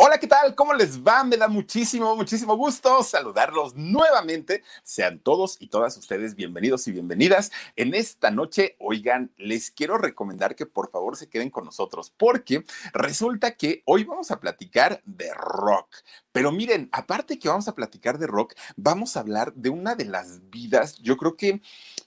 [0.00, 0.54] Hola, ¿qué tal?
[0.54, 1.24] ¿Cómo les va?
[1.24, 4.62] Me da muchísimo, muchísimo gusto saludarlos nuevamente.
[4.84, 7.50] Sean todos y todas ustedes bienvenidos y bienvenidas.
[7.74, 12.64] En esta noche, oigan, les quiero recomendar que por favor se queden con nosotros porque
[12.92, 15.88] resulta que hoy vamos a platicar de rock.
[16.30, 20.04] Pero miren, aparte que vamos a platicar de rock, vamos a hablar de una de
[20.04, 21.60] las vidas, yo creo que,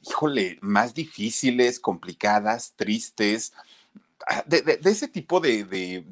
[0.07, 3.51] híjole, más difíciles, complicadas, tristes,
[4.27, 6.05] ah, de, ese tipo de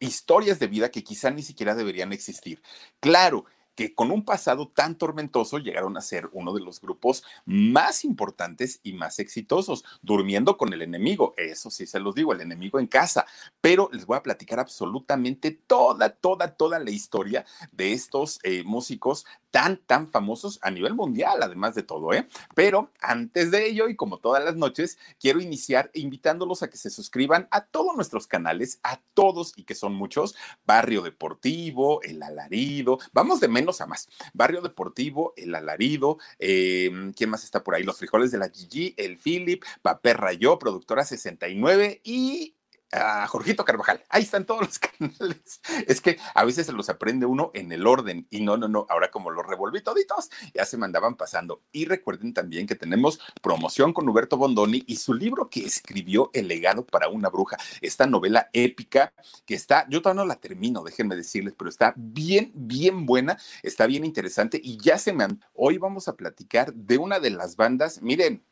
[0.00, 2.62] historias de vida que quizá ni siquiera deberían existir.
[3.00, 3.44] Claro,
[3.80, 8.78] que con un pasado tan tormentoso llegaron a ser uno de los grupos más importantes
[8.82, 11.32] y más exitosos, durmiendo con el enemigo.
[11.38, 13.24] Eso sí se los digo, el enemigo en casa.
[13.62, 19.24] Pero les voy a platicar absolutamente toda, toda, toda la historia de estos eh, músicos
[19.50, 22.28] tan, tan famosos a nivel mundial, además de todo, ¿eh?
[22.54, 26.90] Pero antes de ello, y como todas las noches, quiero iniciar invitándolos a que se
[26.90, 32.98] suscriban a todos nuestros canales, a todos y que son muchos, Barrio Deportivo, El Alarido,
[33.12, 37.82] vamos de menos a más, Barrio Deportivo, El Alarido, eh, ¿quién más está por ahí?
[37.82, 42.54] Los frijoles de la Gigi, El Philip, Papel Rayó, Productora 69 y
[42.92, 44.02] a Jorgito Carvajal.
[44.08, 45.60] Ahí están todos los canales.
[45.86, 48.86] Es que a veces se los aprende uno en el orden y no, no, no.
[48.88, 51.62] Ahora como los revolví toditos, ya se mandaban pasando.
[51.72, 56.48] Y recuerden también que tenemos promoción con Huberto Bondoni y su libro que escribió El
[56.48, 57.56] legado para una bruja.
[57.80, 59.12] Esta novela épica
[59.46, 63.86] que está, yo todavía no la termino, déjenme decirles, pero está bien, bien buena, está
[63.86, 65.20] bien interesante y ya se me.
[65.52, 68.42] Hoy vamos a platicar de una de las bandas, miren,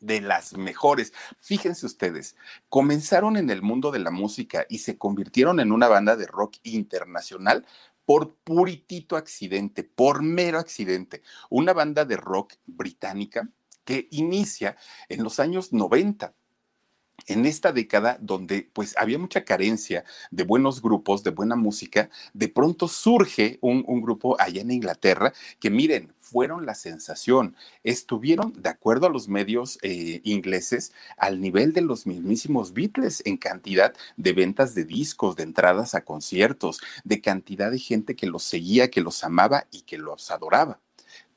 [0.00, 1.12] de las mejores.
[1.38, 2.36] Fíjense ustedes,
[2.68, 6.56] comenzaron en el mundo de la música y se convirtieron en una banda de rock
[6.62, 7.66] internacional
[8.04, 11.22] por puritito accidente, por mero accidente.
[11.50, 13.48] Una banda de rock británica
[13.84, 14.76] que inicia
[15.08, 16.34] en los años 90
[17.26, 22.48] en esta década donde pues había mucha carencia de buenos grupos, de buena música, de
[22.48, 29.06] pronto surge un, grupo allá en Inglaterra que miren, fueron la sensación, estuvieron, de acuerdo
[29.06, 34.74] a los medios eh, ingleses, al nivel de los mismísimos Beatles en cantidad de ventas
[34.74, 39.22] de discos, de entradas a conciertos, de cantidad de gente que los seguía, que los
[39.24, 40.80] amaba y que los adoraba.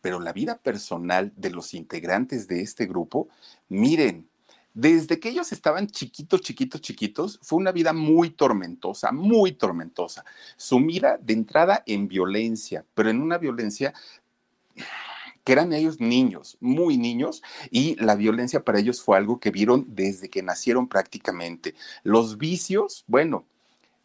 [0.02, 3.28] Pero la vida personal de los integrantes de este grupo,
[3.68, 4.30] miren,
[4.78, 10.24] desde que ellos estaban chiquitos, chiquitos, chiquitos, fue una vida muy tormentosa, muy tormentosa,
[10.56, 13.96] sumida de entrada en violencia, pero en una violencia
[15.44, 19.84] que eran ellos niños, muy niños, y la violencia para ellos fue algo que vieron
[19.88, 21.74] desde que nacieron prácticamente.
[22.04, 23.48] Los vicios, bueno,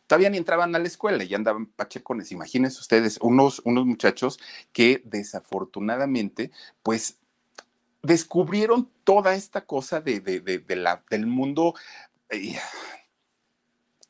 [0.06, 2.32] todavía ni entraban a la escuela y andaban pachecones.
[2.32, 4.40] Imagínense ustedes, unos, unos muchachos
[4.72, 6.50] que desafortunadamente,
[6.82, 7.18] pues
[8.02, 11.74] descubrieron toda esta cosa de, la, del mundo.
[12.28, 12.58] Eh,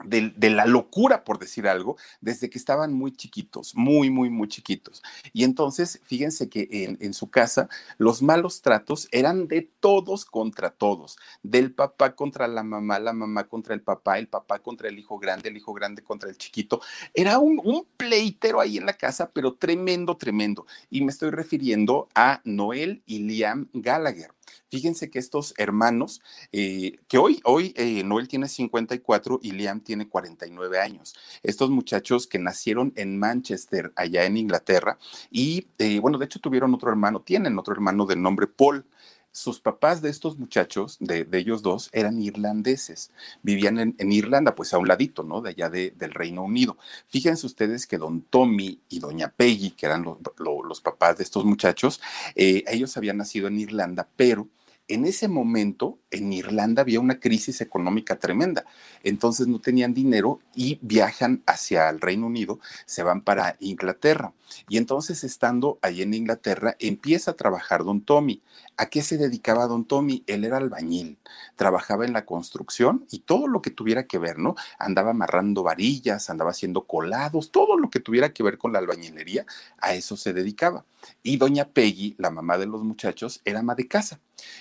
[0.05, 5.03] de, la locura, por decir algo, desde que estaban muy chiquitos, muy, muy, muy chiquitos.
[5.33, 7.69] Y entonces, fíjense que en, en, su casa
[7.99, 13.45] los malos tratos eran de todos contra todos, del papá contra la mamá, la mamá
[13.45, 16.81] contra el papá, el papá contra el hijo grande, el hijo grande contra el chiquito.
[17.15, 20.67] Era un, un pleitero ahí en la casa, pero tremendo, tremendo.
[20.91, 24.31] Y me estoy refiriendo a Noel y Liam Gallagher.
[24.73, 30.09] Fíjense que estos hermanos, eh, que hoy, hoy eh, Noel tiene 54 y Liam tiene
[30.09, 31.15] 49 años.
[31.43, 34.97] Estos muchachos que nacieron en Manchester, allá en Inglaterra,
[35.31, 38.87] y eh, bueno, de hecho tuvieron otro hermano, tienen otro hermano de nombre Paul
[39.31, 43.11] sus papás de estos muchachos, de, ellos dos, eran irlandeses.
[43.43, 45.43] Vivían en, Irlanda, pues a un ladito, ¿no?
[45.43, 46.79] De allá de, del Reino Unido.
[47.09, 51.25] Fíjense ustedes que don Tommy y doña Peggy, que eran lo, lo, los papás de
[51.25, 52.01] estos muchachos,
[52.35, 54.49] ellos habían nacido en Irlanda, pero
[54.89, 58.65] En ese momento, en Irlanda había una crisis económica tremenda,
[59.03, 64.33] entonces no tenían dinero y viajan hacia el Reino Unido, se van para Inglaterra.
[64.69, 68.43] Y entonces, estando ahí en Inglaterra, empieza a trabajar don Tommy.
[68.77, 70.25] ¿A qué se dedicaba don Tommy?
[70.27, 71.19] Él era albañil,
[71.57, 74.55] trabajaba en la construcción y todo lo que tuviera que ver, ¿no?
[74.79, 79.47] Andaba amarrando varillas, andaba haciendo colados, todo lo que tuviera que ver con la albañilería,
[79.79, 80.85] a eso se dedicaba.
[81.23, 84.21] Y doña Peggy, la mamá de los muchachos, era ama de casa.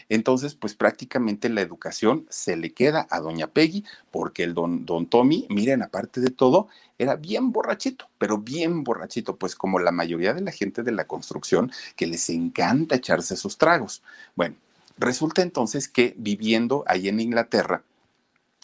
[0.10, 5.08] Entonces, pues prácticamente la educación se le queda a doña Peggy, porque el don, don
[5.08, 6.68] Tommy, miren, aparte de todo,
[6.98, 11.08] era bien borrachito, pero bien borrachito, pues como la mayoría de la gente de la
[11.08, 14.01] construcción que les encanta echarse sus tragos.
[14.36, 14.56] Bueno,
[14.98, 17.84] resulta entonces que viviendo ahí en Inglaterra,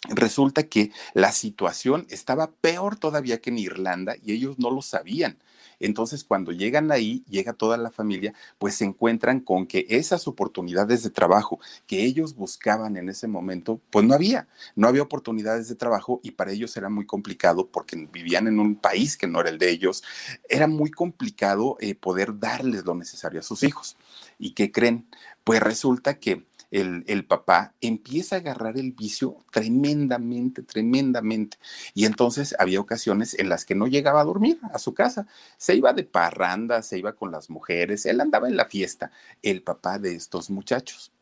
[0.08, 5.38] resulta que la situación estaba peor todavía que en Irlanda y ellos no lo sabían.
[5.80, 11.02] Entonces, cuando llegan ahí, llega toda la familia, pues se encuentran con que esas oportunidades
[11.02, 15.76] de trabajo que ellos buscaban en ese momento, pues no había, no había oportunidades de
[15.76, 19.50] trabajo y para ellos era muy complicado porque vivían en un país que no era
[19.50, 20.02] el de ellos,
[20.48, 23.96] era muy complicado eh, poder darles lo necesario a sus hijos.
[24.38, 25.06] ¿Y qué creen?
[25.48, 31.56] Pues resulta que el, papá empieza a agarrar el vicio tremendamente, tremendamente.
[31.94, 35.26] Y entonces había ocasiones en las que no llegaba a dormir a su casa.
[35.56, 39.10] Se iba de parranda, se iba con las mujeres, él andaba en la fiesta,
[39.40, 41.12] el papá de estos muchachos.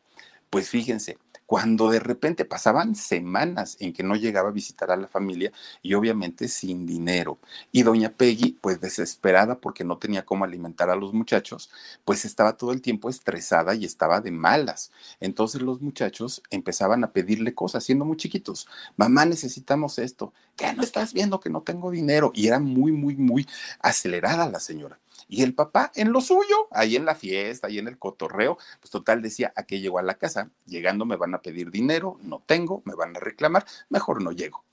[0.49, 5.07] Pues fíjense, cuando de repente pasaban semanas en que no llegaba a visitar a la
[5.07, 5.51] familia
[5.81, 7.39] y obviamente sin dinero.
[7.71, 11.71] Y doña Peggy, pues desesperada porque no tenía cómo alimentar a los muchachos,
[12.03, 14.91] pues estaba todo el tiempo estresada y estaba de malas.
[15.21, 18.67] Entonces los muchachos empezaban a pedirle cosas, siendo muy chiquitos.
[18.97, 20.33] Mamá, necesitamos esto.
[20.57, 22.31] ¿Qué no estás viendo que no tengo dinero?
[22.35, 23.47] Y era muy, muy, muy
[23.79, 24.99] acelerada la señora.
[25.27, 28.91] Y el papá en lo suyo, ahí en la fiesta, ahí en el cotorreo, pues
[28.91, 30.51] total decía, ¿a qué llegó a la casa?
[30.65, 34.63] Llegando me van a pedir dinero, no tengo, me van a reclamar, mejor no llego.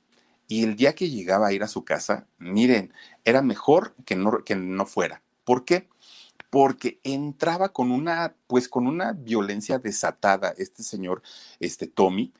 [0.47, 2.93] Y el día que llegaba a ir a su casa, miren,
[3.25, 5.23] era mejor que no, que no fuera.
[5.45, 5.89] ¿Por qué?
[6.51, 11.23] Porque entraba con una, pues con una violencia desatada este señor,
[11.59, 12.33] este Tommy,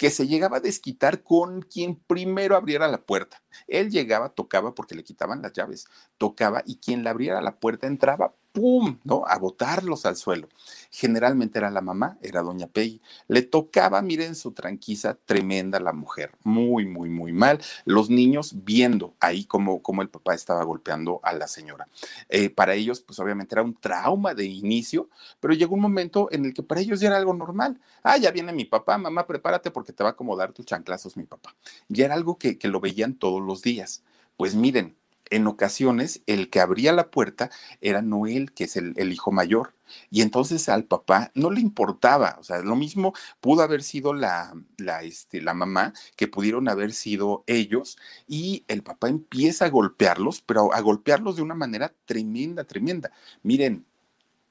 [0.00, 3.42] que se llegaba a desquitar con quien primero abriera la puerta.
[3.68, 7.86] Él llegaba, tocaba porque le quitaban las llaves, tocaba y quien le abriera la puerta
[7.86, 8.98] entraba ¡pum!
[9.04, 9.24] ¿no?
[9.26, 10.48] A botarlos al suelo.
[10.90, 13.00] Generalmente era la mamá, era doña Peggy.
[13.28, 17.60] Le tocaba, miren su tranquisa, tremenda la mujer, muy, muy, muy mal.
[17.84, 21.88] Los niños viendo ahí cómo, cómo el papá estaba golpeando a la señora.
[22.28, 25.08] Eh, para ellos, pues obviamente era un trauma de inicio,
[25.40, 27.80] pero llegó un momento en el que para ellos ya era algo normal.
[28.02, 31.24] Ah, ya viene mi papá, mamá, prepárate porque te va a acomodar tus chanclazos mi
[31.24, 31.54] papá.
[31.88, 34.02] Ya era algo que, que lo veían todos los días.
[34.36, 34.96] Pues miren,
[35.30, 37.50] en ocasiones el que abría la puerta
[37.80, 39.74] era Noel, que es el, hijo mayor.
[40.10, 44.54] Y entonces al papá no le importaba, o sea, lo mismo pudo haber sido la,
[44.76, 47.98] la, este, la mamá, que pudieron haber sido ellos,
[48.28, 53.10] y el papá empieza a golpearlos, pero a golpearlos de una manera tremenda, tremenda.
[53.42, 53.84] Miren,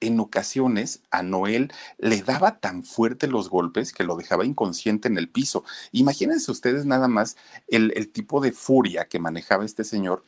[0.02, 5.18] en ocasiones a Noel le daba tan fuerte los golpes que lo dejaba inconsciente en
[5.18, 5.64] el piso.
[5.92, 7.38] Imagínense ustedes nada más
[7.68, 10.24] el, el tipo de furia que manejaba este señor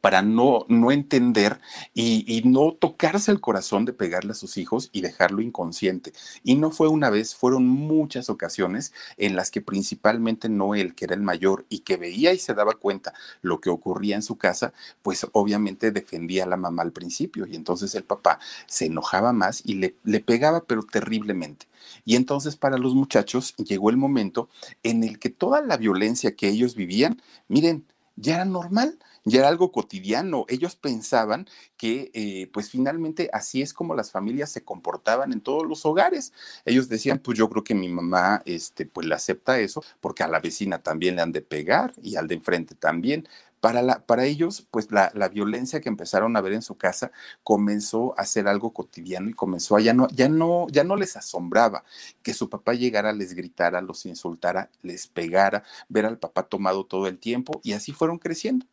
[0.00, 1.60] para no, no entender
[1.94, 6.12] y, no tocarse el corazón de pegarle a sus hijos y dejarlo inconsciente.
[6.42, 11.14] Y no fue una vez, fueron muchas ocasiones en las que principalmente Noel, que era
[11.14, 14.72] el mayor y que veía y se daba cuenta lo que ocurría en su casa,
[15.02, 19.62] pues obviamente defendía a la mamá al principio y entonces el papá se enojaba más
[19.64, 21.66] y le, le pegaba pero terriblemente.
[22.04, 24.48] Y entonces para los muchachos llegó el momento
[24.82, 27.84] en el que toda la violencia que ellos vivían, miren,
[28.16, 30.44] ya era normal ya era algo cotidiano.
[30.48, 35.66] Ellos pensaban que, eh, pues finalmente así es como las familias se comportaban en todos
[35.66, 36.32] los hogares.
[36.64, 40.28] Ellos decían, pues yo creo que mi mamá, este, pues le acepta eso, porque a
[40.28, 43.28] la vecina también le han de pegar y al de enfrente también.
[43.60, 47.12] Para, la, para ellos, pues la, la, violencia que empezaron a ver en su casa
[47.44, 51.16] comenzó a ser algo cotidiano y comenzó a ya no, ya no, ya no les
[51.16, 51.84] asombraba
[52.24, 57.06] que su papá llegara, les gritara, los insultara, les pegara, ver al papá tomado todo
[57.06, 58.66] el tiempo y así fueron creciendo.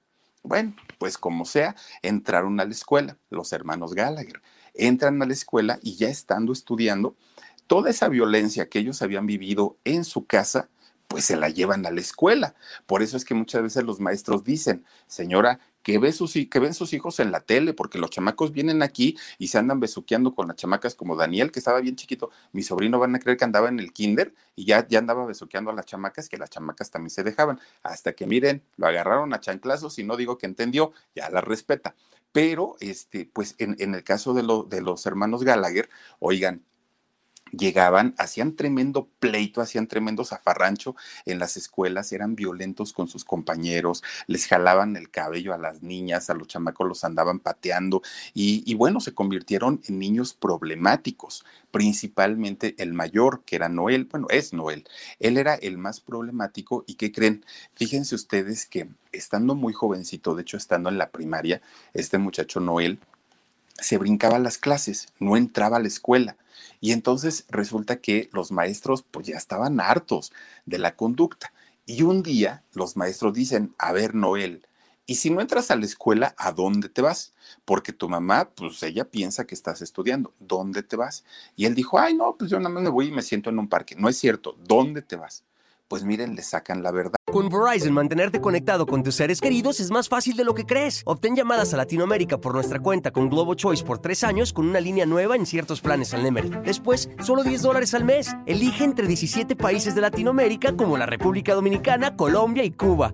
[0.44, 4.42] Bueno, pues como sea, entraron a la escuela, los hermanos Gallagher.
[4.74, 7.16] Entran a la escuela y ya estando estudiando,
[7.68, 10.70] toda esa violencia que ellos habían vivido en su casa,
[11.10, 12.54] pues se la llevan a la escuela.
[12.86, 16.76] Por eso es que muchas veces los maestros dicen, señora, que, ve sus, que ven
[16.76, 20.48] sus hijos en la tele, porque los chamacos vienen aquí y se andan besuqueando con
[20.48, 22.30] las chamacas como Daniel, que estaba bien chiquito.
[22.52, 25.72] Mi sobrino van a creer que andaba en el kinder y ya, ya andaba besuqueando
[25.72, 27.60] a las chamacas, que las chamacas también se dejaban.
[27.82, 31.96] Hasta que miren, lo agarraron a chanclazos y no digo que entendió, ya la respeta.
[32.32, 35.90] Pero, este, pues en, en el caso de, lo, de los hermanos Gallagher,
[36.20, 36.64] oigan,
[37.52, 44.04] llegaban, hacían tremendo pleito, hacían tremendo zafarrancho en las escuelas, eran violentos con sus compañeros,
[44.28, 48.02] les jalaban el cabello a las niñas, a los chamacos los andaban pateando
[48.34, 54.54] y, bueno, se convirtieron en niños problemáticos, principalmente el mayor, que era Noel, bueno, es
[54.54, 54.86] Noel,
[55.20, 57.46] él era el más problemático y ¿qué creen?
[57.76, 61.62] Fíjense ustedes que estando muy jovencito, de hecho estando en la primaria,
[61.94, 63.00] este muchacho Noel
[63.82, 66.36] se brincaba las clases, no entraba a la escuela
[66.80, 70.32] y entonces resulta que los maestros pues ya estaban hartos
[70.66, 71.54] de la conducta.
[71.86, 74.68] Y un día los maestros dicen, a ver, Noel,
[75.10, 77.34] y si no entras a la escuela, ¿a dónde te vas?
[77.66, 80.36] Porque tu mamá, pues ella piensa que estás estudiando.
[80.40, 81.26] ¿Dónde te vas?
[81.56, 83.58] Y él dijo, ay, no, pues yo nada más me voy y me siento en
[83.58, 83.96] un parque.
[83.96, 84.56] No es cierto.
[84.64, 85.44] ¿Dónde te vas?
[85.90, 87.16] Pues miren, le sacan la verdad.
[87.32, 91.02] Con Verizon, mantenerte conectado con tus seres queridos es más fácil de lo que crees.
[91.06, 94.80] Obtén llamadas a Latinoamérica por nuestra cuenta con Globo Choice por tres años con una
[94.80, 96.52] línea nueva en ciertos planes al Nemery.
[96.64, 98.36] Después, solo 10 dólares al mes.
[98.46, 103.14] Elige entre 17 países de Latinoamérica como la República Dominicana, Colombia y Cuba.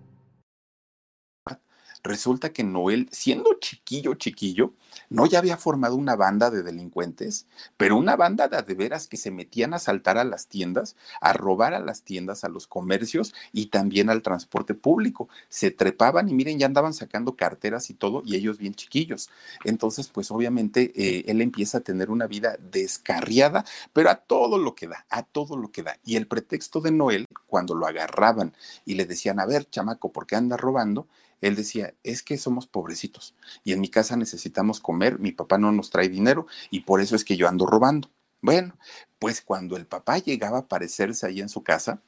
[2.03, 4.73] Resulta que Noel, siendo chiquillo, chiquillo,
[5.09, 9.17] no ya había formado una banda de delincuentes, pero una banda de, de veras que
[9.17, 13.33] se metían a saltar a las tiendas, a robar a las tiendas, a los comercios
[13.51, 15.29] y también al transporte público.
[15.49, 19.29] Se trepaban y miren, ya andaban sacando carteras y todo, y ellos bien chiquillos.
[19.63, 24.75] Entonces, pues obviamente eh, él empieza a tener una vida descarriada, pero a todo lo
[24.75, 25.97] que da, a todo lo que da.
[26.03, 28.53] Y el pretexto de Noel, cuando lo agarraban
[28.85, 31.07] y le decían, a ver, chamaco, ¿por qué anda robando?
[31.41, 35.71] Él decía, es que somos pobrecitos y en mi casa necesitamos comer, mi papá no
[35.71, 38.09] nos trae dinero y por eso es que yo ando robando.
[38.41, 38.75] Bueno,
[39.19, 42.01] pues cuando el papá llegaba a aparecerse ahí en su casa,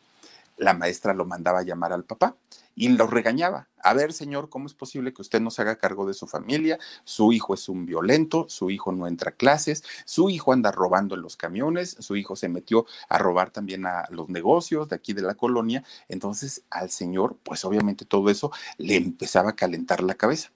[0.57, 2.35] la maestra lo mandaba a llamar al papá
[2.75, 3.67] y lo regañaba.
[3.83, 6.79] A ver, señor, ¿cómo es posible que usted no se haga cargo de su familia?
[7.03, 11.15] Su hijo es un violento, su hijo no entra a clases, su hijo anda robando
[11.15, 15.13] en los camiones, su hijo se metió a robar también a los negocios de aquí
[15.13, 15.83] de la colonia.
[16.07, 20.49] Entonces al señor, pues obviamente todo eso le empezaba a calentar la cabeza.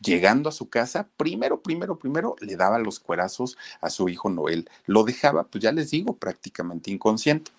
[0.00, 4.68] Llegando a su casa, primero, primero, primero le daba los cuerazos a su hijo Noel.
[4.84, 7.52] Lo dejaba, pues ya les digo, prácticamente inconsciente.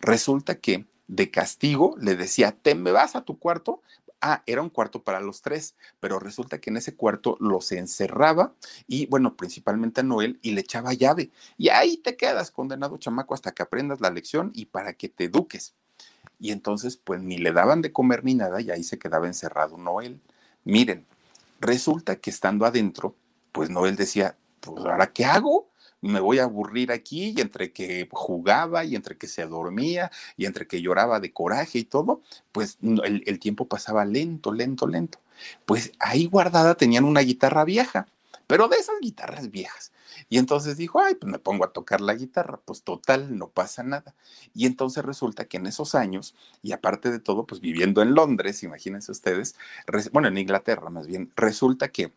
[0.00, 3.82] Resulta que de castigo le decía, te me vas a tu cuarto.
[4.20, 8.54] Ah, era un cuarto para los tres, pero resulta que en ese cuarto los encerraba
[8.86, 11.30] y, bueno, principalmente a Noel y le echaba llave.
[11.58, 15.24] Y ahí te quedas condenado, chamaco, hasta que aprendas la lección y para que te
[15.24, 15.74] eduques.
[16.40, 19.76] Y entonces, pues ni le daban de comer ni nada y ahí se quedaba encerrado
[19.76, 20.20] Noel.
[20.64, 21.04] Miren,
[21.60, 23.14] resulta que estando adentro,
[23.52, 25.68] pues Noel decía, pues ahora qué hago?
[26.04, 30.46] Me voy a aburrir aquí y entre que jugaba y entre que se dormía y
[30.46, 35.18] entre que lloraba de coraje y todo, pues el, tiempo pasaba lento, lento, lento.
[35.64, 38.06] Pues ahí guardada tenían una guitarra vieja,
[38.46, 39.92] pero de esas guitarras viejas.
[40.28, 43.82] Y entonces dijo, ay, pues me pongo a tocar la guitarra, pues total, no pasa
[43.82, 44.14] nada.
[44.54, 48.62] Y entonces resulta que en esos años, y aparte de todo, pues viviendo en Londres,
[48.62, 49.56] imagínense ustedes,
[50.12, 52.12] bueno, en Inglaterra más bien, resulta que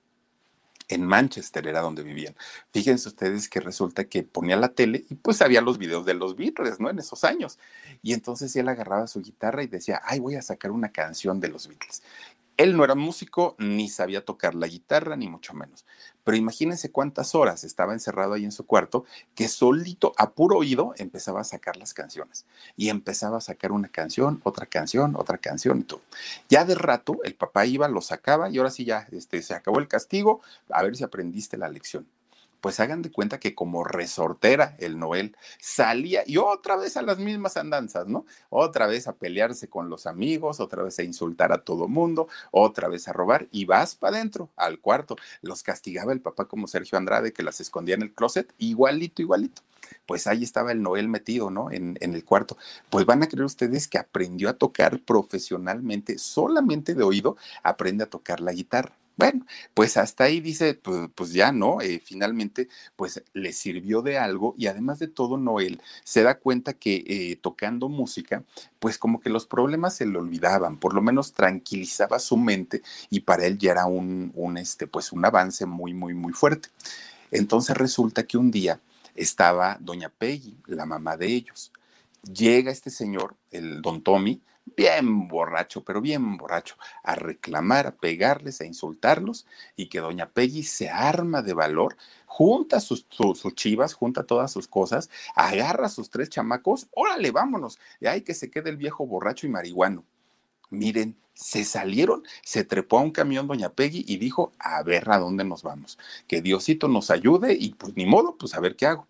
[0.88, 2.36] en Manchester era donde vivían.
[2.72, 6.36] Fíjense ustedes que resulta que ponía la tele y pues había los videos de los
[6.36, 6.90] Beatles, ¿no?
[6.90, 7.60] En esos años.
[8.02, 11.50] Y entonces él agarraba su guitarra y decía, ay, voy a sacar una canción de
[11.50, 12.04] los Beatles.
[12.58, 15.86] Él no era músico, ni sabía tocar la guitarra, ni mucho menos.
[16.24, 20.94] Pero imagínense cuántas horas estaba encerrado ahí en su cuarto, que solito, a puro oído,
[20.98, 22.46] empezaba a sacar las canciones.
[22.76, 26.02] Y empezaba a sacar una canción, otra canción, otra canción y todo.
[26.50, 29.80] Ya de rato, el papá iba, lo sacaba y ahora sí ya este, se acabó
[29.80, 32.08] el castigo, a ver si aprendiste la lección
[32.62, 37.18] pues hagan de cuenta que como resortera el Noel salía y otra vez a las
[37.20, 38.26] mismas andanzas, ¿no?
[38.50, 42.88] Otra vez a pelearse con los amigos, otra vez a insultar a todo mundo, otra
[42.88, 45.16] vez a robar y vas para adentro, al cuarto.
[45.42, 49.62] Los castigaba el papá como Sergio Andrade que las escondía en el closet, igualito, igualito.
[50.06, 51.72] Pues ahí estaba el Noel metido, ¿no?
[51.72, 52.58] En, en el cuarto.
[52.90, 58.10] Pues van a creer ustedes que aprendió a tocar profesionalmente, solamente de oído, aprende a
[58.10, 58.94] tocar la guitarra.
[59.18, 64.20] Bueno, pues hasta ahí dice, pues, pues ya no, eh, finalmente, pues le sirvió de
[64.20, 68.44] algo y además de todo, Noel se da cuenta que eh, tocando música,
[68.80, 73.22] pues como que los problemas se le olvidaban, por lo menos tranquilizaba su mente y
[73.22, 76.70] para él ya era un, un este, pues un avance muy, muy, muy fuerte.
[77.32, 78.80] Entonces resulta que un día
[79.16, 81.72] estaba doña Peggy, la mamá de ellos.
[82.22, 84.42] Llega este señor, el don Tommy,
[84.76, 89.46] bien borracho, pero bien borracho, a reclamar, a pegarles, a insultarlos,
[89.76, 93.08] y que doña Peggy se arma de valor, junta sus,
[93.56, 98.34] chivas, junta todas sus cosas, agarra a sus tres chamacos, órale, vámonos, y hay que
[98.34, 100.04] se quede el viejo borracho y marihuano.
[100.70, 105.20] Miren, se salieron, se trepó a un camión doña Peggy y dijo, a ver a
[105.20, 105.98] dónde nos vamos,
[106.28, 109.08] que Diosito nos ayude y pues ni modo, pues a ver qué hago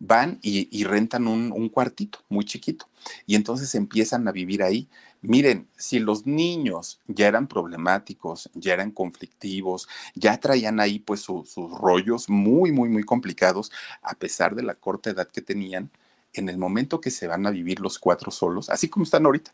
[0.00, 2.86] van y, rentan un, cuartito muy chiquito
[3.26, 4.88] y entonces empiezan a vivir ahí.
[5.20, 11.54] Miren, si los niños ya eran problemáticos, ya eran conflictivos, ya traían ahí pues sus
[11.78, 13.70] rollos muy, muy, muy complicados,
[14.02, 15.90] a pesar de la corta edad que tenían,
[16.32, 19.52] en el momento que se van a vivir los cuatro solos, así como están ahorita,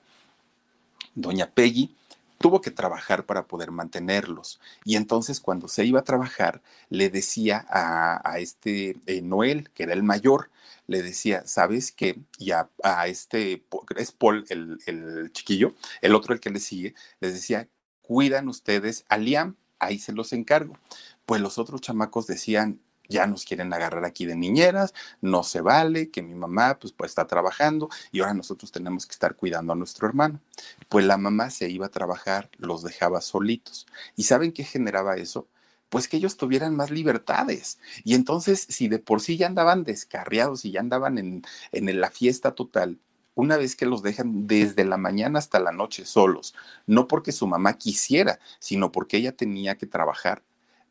[1.15, 1.93] doña Peggy
[2.39, 4.61] tuvo que trabajar para poder mantenerlos.
[4.85, 9.93] Y entonces cuando se iba a trabajar, le decía a, este eh, Noel, que era
[9.95, 10.51] el mayor,
[10.87, 12.19] le decía, ¿sabes qué?
[12.39, 12.69] Y a,
[13.07, 13.65] este,
[13.97, 17.69] es Paul, el, el, chiquillo, el otro, el que le sigue, les decía,
[18.03, 20.79] cuidan ustedes a Liam, ahí se los encargo.
[21.25, 26.11] Pues los otros chamacos decían, ya nos quieren agarrar aquí de niñeras, no se vale,
[26.11, 29.77] que mi mamá pues, pues está trabajando y ahora nosotros tenemos que estar cuidando a
[29.77, 30.41] nuestro hermano.
[30.89, 33.87] Pues la mamá se iba a trabajar, los dejaba solitos.
[34.17, 35.49] ¿Y saben qué generaba eso?
[35.89, 37.79] Pues que ellos tuvieran más libertades.
[38.05, 42.11] Y entonces, si de por sí ya andaban descarriados y ya andaban en, en la
[42.11, 42.99] fiesta total,
[43.37, 46.55] una vez que los dejan desde la mañana hasta la noche solos,
[46.87, 50.43] no porque su mamá quisiera, sino porque ella tenía que trabajar,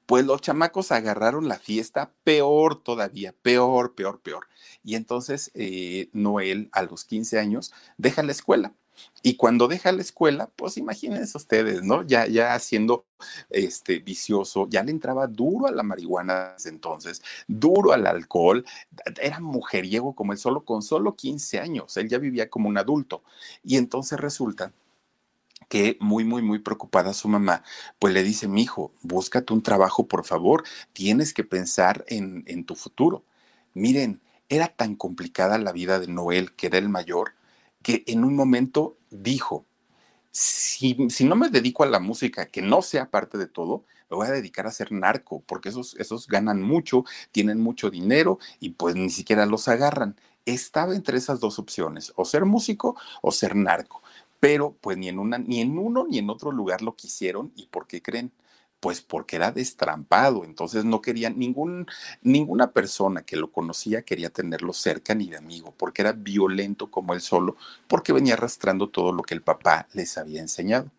[0.05, 4.47] pues los chamacos agarraron la fiesta peor todavía, peor, peor, peor.
[4.83, 8.73] Y entonces eh, Noel a los 15 años deja la escuela.
[9.23, 12.03] Y cuando deja la escuela, pues imagínense ustedes, ¿no?
[12.03, 13.05] Ya, ya siendo
[13.49, 18.65] este, vicioso, ya le entraba duro a la marihuana entonces, duro al alcohol,
[19.21, 23.23] era mujeriego como él solo, con solo 15 años, él ya vivía como un adulto.
[23.63, 24.71] Y entonces resulta
[25.69, 27.63] que muy, muy, muy preocupada su mamá,
[27.99, 32.65] pues le dice, mi hijo, búscate un trabajo, por favor, tienes que pensar en, en
[32.65, 33.23] tu futuro.
[33.73, 37.33] Miren, era tan complicada la vida de Noel, que era el mayor,
[37.81, 39.65] que en un momento dijo,
[40.31, 44.17] si, si, no me dedico a la música, que no sea parte de todo, me
[44.17, 48.71] voy a dedicar a ser narco, porque esos, esos ganan mucho, tienen mucho dinero y
[48.71, 50.15] pues ni siquiera los agarran.
[50.45, 54.03] Estaba entre esas dos opciones, o ser músico o ser narco
[54.45, 57.51] pero pues ni en, una, ni en uno ni en otro lugar lo quisieron.
[57.55, 58.31] ¿Y por qué creen?
[58.79, 61.87] Pues porque era destrampado, entonces no querían ningún,
[62.21, 67.15] ninguna persona que lo conocía quería tenerlo cerca ni de amigo, porque era violento como
[67.15, 70.91] él solo, porque venía arrastrando todo lo que el papá les había enseñado.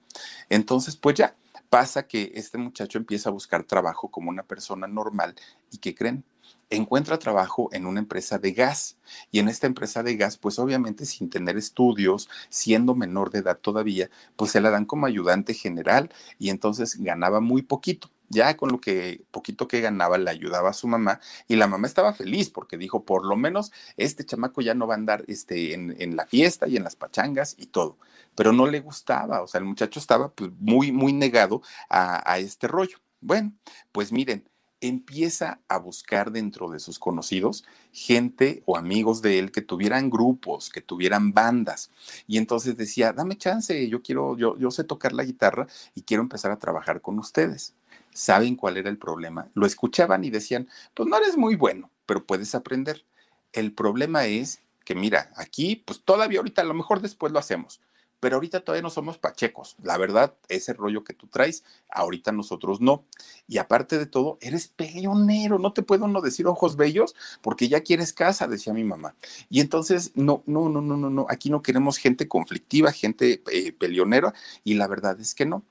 [0.48, 1.36] Entonces, pues ya,
[1.70, 5.36] pasa que este muchacho empieza a buscar trabajo como una persona normal
[5.70, 6.24] y ¿qué creen?
[6.70, 8.96] Encuentra trabajo en una empresa de gas
[9.30, 13.58] y en esta empresa de gas, pues obviamente sin tener estudios, siendo menor de edad
[13.58, 18.10] todavía, pues se la dan como ayudante general y entonces ganaba muy poquito.
[18.28, 21.86] Ya con lo que poquito que ganaba le ayudaba a su mamá y la mamá
[21.86, 25.74] estaba feliz porque dijo, por lo menos este chamaco ya no va a andar este,
[25.74, 27.98] en, la fiesta y en las pachangas y todo.
[28.34, 32.38] Pero no le gustaba, o sea, el muchacho estaba pues, muy, muy negado a, a
[32.38, 32.98] este rollo.
[33.20, 33.52] Bueno,
[33.92, 34.44] pues miren,
[34.88, 40.70] empieza a buscar dentro de sus conocidos gente o amigos de él que tuvieran grupos,
[40.70, 41.90] que tuvieran bandas.
[42.26, 46.22] Y entonces decía, dame chance, yo quiero, yo, yo sé tocar la guitarra y quiero
[46.22, 47.74] empezar a trabajar con ustedes.
[48.12, 49.48] ¿Saben cuál era el problema?
[49.54, 53.04] Lo escuchaban y decían, pues no eres muy bueno, pero puedes aprender.
[53.52, 57.80] El problema es que mira, aquí, pues todavía ahorita, a lo mejor después lo hacemos,
[58.20, 59.76] pero ahorita todavía no somos pachecos.
[59.82, 63.04] La verdad, ese rollo que tú traes, ahorita nosotros no.
[63.46, 67.82] Y aparte de todo, eres peleonero, no te puedo no decir ojos bellos porque ya
[67.82, 69.14] quieres casa, decía mi mamá.
[69.50, 73.72] Y entonces, no, no, no, no, no, no, aquí no queremos gente conflictiva, gente eh,
[73.72, 75.64] peleonera, y la verdad es que no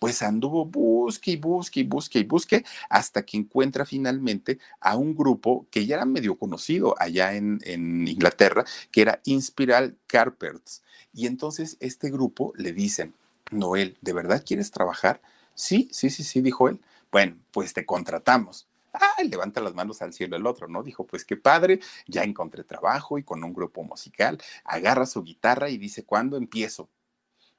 [0.00, 5.14] pues anduvo busque y busque y busque y busque hasta que encuentra finalmente a un
[5.14, 7.60] grupo que ya era medio conocido allá en,
[8.08, 10.82] Inglaterra, que era Inspiral Carpets.
[11.12, 13.14] Y entonces este grupo le dicen,
[13.50, 15.20] Noel, ¿de verdad quieres trabajar?
[15.54, 16.80] Sí, sí, sí, sí, dijo él.
[17.12, 18.68] Bueno, pues te contratamos.
[18.94, 20.82] Ah, levanta las manos al cielo el otro, ¿no?
[20.82, 25.68] Dijo, pues qué padre, ya encontré trabajo y con un grupo musical, agarra su guitarra
[25.68, 26.88] y dice, ¿cuándo empiezo?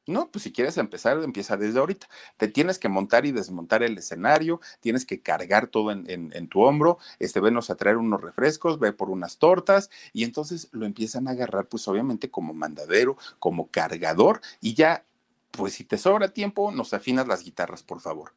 [0.07, 2.07] No, pues si quieres empezar, empieza desde ahorita.
[2.37, 6.97] Te tienes que montar y desmontar el escenario, tienes que cargar todo en, tu hombro,
[7.19, 11.31] este, venos a traer unos refrescos, ve por unas tortas, y entonces lo empiezan a
[11.31, 15.05] agarrar, pues obviamente como mandadero, como cargador, y ya,
[15.51, 18.33] pues si te sobra tiempo, nos afinas las guitarras, por favor.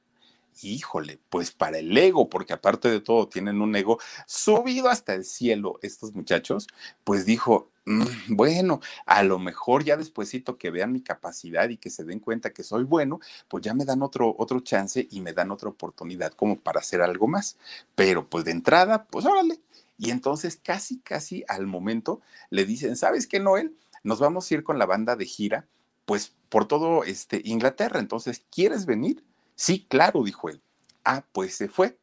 [0.62, 5.24] Híjole, pues para el ego, porque aparte de todo tienen un ego subido hasta el
[5.24, 6.66] cielo estos muchachos,
[7.04, 11.90] pues dijo, mm, bueno, a lo mejor ya despuesito que vean mi capacidad y que
[11.90, 15.32] se den cuenta que soy bueno, pues ya me dan otro, otro chance y me
[15.32, 17.56] dan otra oportunidad como para hacer algo más.
[17.94, 19.60] Pero pues de entrada, pues órale.
[19.98, 23.76] Y entonces casi, casi al momento le dicen, ¿sabes qué, Noel?
[24.02, 25.66] Nos vamos a ir con la banda de gira,
[26.04, 28.00] pues por todo este Inglaterra.
[28.00, 29.24] Entonces, ¿quieres venir?
[29.54, 30.62] Sí, claro, dijo él.
[31.04, 31.98] Ah, pues se fue.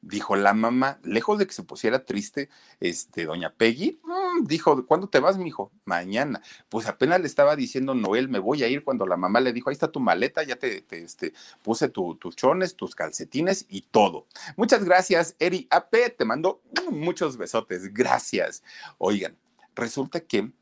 [0.00, 5.08] Dijo la mamá, lejos de que se pusiera triste, este, doña Peggy, mm, dijo, ¿cuándo
[5.08, 5.72] te vas, mijo?
[5.86, 6.42] Mañana.
[6.68, 9.70] Pues apenas le estaba diciendo Noel, me voy a ir cuando la mamá le dijo,
[9.70, 14.26] ahí está tu maleta, ya te, este, puse tus chones, tus calcetines y todo.
[14.58, 18.62] Muchas gracias, Eri AP, te mando muchos besotes, gracias.
[18.98, 19.38] Oigan,
[19.74, 20.52] resulta que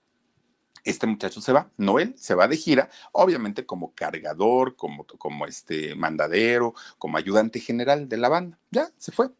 [0.85, 5.95] este muchacho se va, Noel se va de gira, obviamente como cargador, como, como este
[5.95, 8.59] mandadero, como ayudante general de la banda.
[8.71, 9.31] Ya, se fue.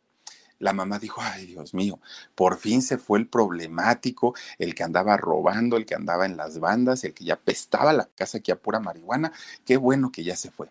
[0.59, 2.01] La mamá dijo, ay Dios mío,
[2.37, 6.61] por fin se fue el problemático, el que andaba robando, el que andaba en las
[6.61, 9.33] bandas, el que ya pestaba la casa que a pura marihuana.
[9.65, 10.71] Qué bueno que ya se fue.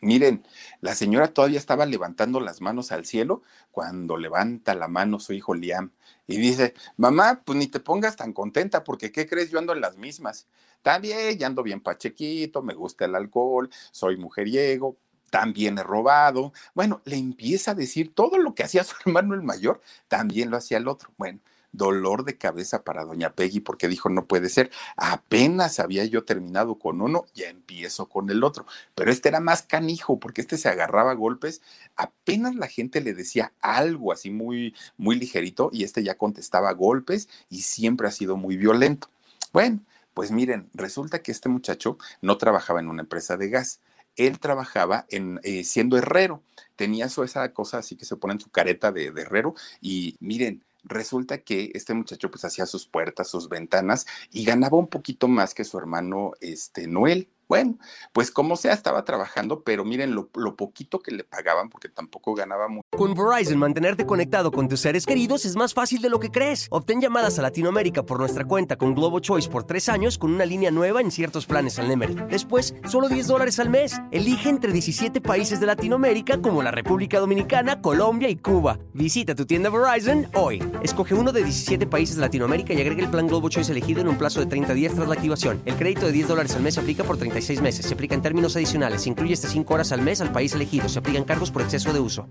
[0.00, 0.46] Miren,
[0.80, 5.54] la señora todavía estaba levantando las manos al cielo cuando levanta la mano su hijo
[5.54, 5.90] Liam
[6.28, 9.50] y dice, mamá, pues ni te pongas tan contenta porque ¿qué crees?
[9.50, 10.46] Yo ando en las mismas.
[10.82, 14.96] También, ya ando bien pachequito, me gusta el alcohol, soy mujeriego,
[15.30, 16.52] también he robado.
[16.74, 20.56] Bueno, le empieza a decir todo lo que hacía su hermano el mayor, también lo
[20.56, 21.10] hacía el otro.
[21.16, 21.40] Bueno,
[21.72, 26.78] dolor de cabeza para doña Peggy porque dijo, no puede ser, apenas había yo terminado
[26.78, 28.66] con uno, ya empiezo con el otro.
[28.94, 31.62] Pero este era más canijo porque este se agarraba a golpes,
[31.96, 37.28] apenas la gente le decía algo así muy, muy ligerito y este ya contestaba golpes
[37.48, 39.08] y siempre ha sido muy violento.
[39.52, 39.80] Bueno,
[40.14, 43.80] pues miren, resulta que este muchacho no trabajaba en una empresa de gas
[44.18, 46.42] él trabajaba en, eh, siendo herrero.
[46.76, 49.54] Tenía su, esa cosa así que se pone en su careta de, herrero.
[49.80, 54.88] Y miren, resulta que este muchacho pues hacía sus puertas, sus ventanas y ganaba un
[54.88, 57.28] poquito más que su hermano este, Noel.
[57.48, 57.78] Bueno,
[58.12, 62.68] pues como sea, estaba trabajando, pero miren lo, poquito que le pagaban porque tampoco ganaba
[62.68, 62.86] mucho.
[62.90, 66.66] Con Verizon, mantenerte conectado con tus seres queridos es más fácil de lo que crees.
[66.70, 70.44] Obtén llamadas a Latinoamérica por nuestra cuenta con Globo Choice por tres años con una
[70.44, 72.16] línea nueva en ciertos planes al Nemery.
[72.28, 73.98] Después, solo 10 dólares al mes.
[74.10, 78.78] Elige entre 17 países de Latinoamérica como la República Dominicana, Colombia y Cuba.
[78.92, 80.62] Visita tu tienda Verizon hoy.
[80.82, 84.08] Escoge uno de 17 países de Latinoamérica y agrega el plan Globo Choice elegido en
[84.08, 85.62] un plazo de 30 días tras la activación.
[85.64, 87.86] El crédito de 10 dólares al mes aplica por 30 seis meses.
[87.86, 89.02] Se aplica en términos adicionales.
[89.02, 90.88] Se incluye hasta 5 horas al mes al país elegido.
[90.88, 92.28] Se aplican cargos por exceso de uso.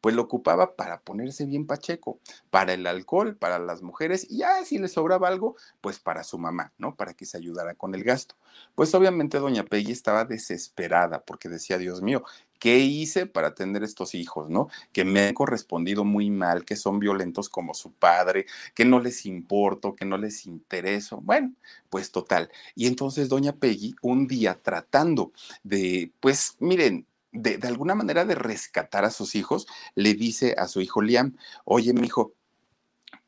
[0.00, 2.18] Pues lo ocupaba para ponerse bien pacheco,
[2.50, 6.38] para el alcohol, para las mujeres y ya si le sobraba algo, pues para su
[6.38, 6.94] mamá, ¿no?
[6.94, 8.34] Para que se ayudara con el gasto.
[8.74, 12.24] Pues obviamente doña Peggy estaba desesperada porque decía, Dios mío,
[12.58, 14.68] ¿qué hice para tener estos hijos, no?
[14.92, 19.26] Que me han correspondido muy mal, que son violentos como su padre, que no les
[19.26, 21.20] importo, que no les intereso.
[21.20, 21.52] Bueno,
[21.90, 22.50] pues total.
[22.74, 28.34] Y entonces doña Peggy, un día tratando de, pues miren, de, de, alguna manera de
[28.36, 32.32] rescatar a sus hijos, le dice a su hijo Liam, oye, mi hijo,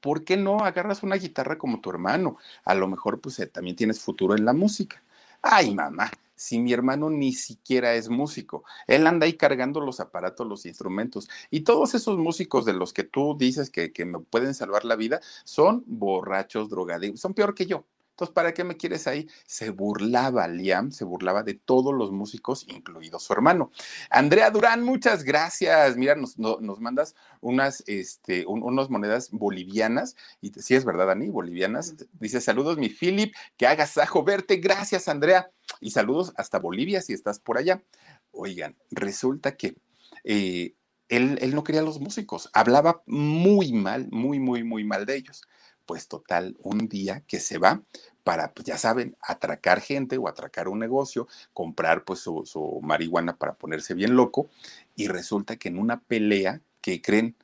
[0.00, 2.38] ¿por qué no agarras una guitarra como tu hermano?
[2.64, 5.02] A lo mejor pues eh, también tienes futuro en la música.
[5.42, 8.64] Ay, mamá, si mi hermano ni siquiera es músico.
[8.86, 11.28] Él anda ahí cargando los aparatos, los instrumentos.
[11.50, 14.96] Y todos esos músicos de los que tú dices que, que me pueden salvar la
[14.96, 17.84] vida son borrachos, drogadictos, son peor que yo.
[18.16, 19.28] Entonces, ¿para qué me quieres ahí?
[19.44, 23.70] Se burlaba Liam, se burlaba de todos los músicos, incluido su hermano.
[24.08, 25.98] Andrea Durán, muchas gracias.
[25.98, 30.16] Mira, nos, no, nos mandas unas, este, un, unas monedas bolivianas.
[30.40, 31.94] Y sí es verdad, Dani, bolivianas.
[32.14, 34.56] Dice, saludos, mi Philip, que hagas sajo verte.
[34.56, 35.50] Gracias, Andrea.
[35.82, 37.82] Y saludos hasta Bolivia, si estás por allá.
[38.30, 39.76] Oigan, resulta que...
[40.24, 40.74] Eh,
[41.08, 45.14] él, él no quería a los músicos, hablaba muy mal, muy, muy, muy mal de
[45.14, 45.42] ellos
[45.86, 47.82] pues total, un día que se va
[48.24, 53.54] para, pues ya saben, atracar gente o atracar un negocio, comprar pues su, marihuana para
[53.54, 54.48] ponerse bien loco,
[54.96, 57.36] y resulta que en una pelea, que creen?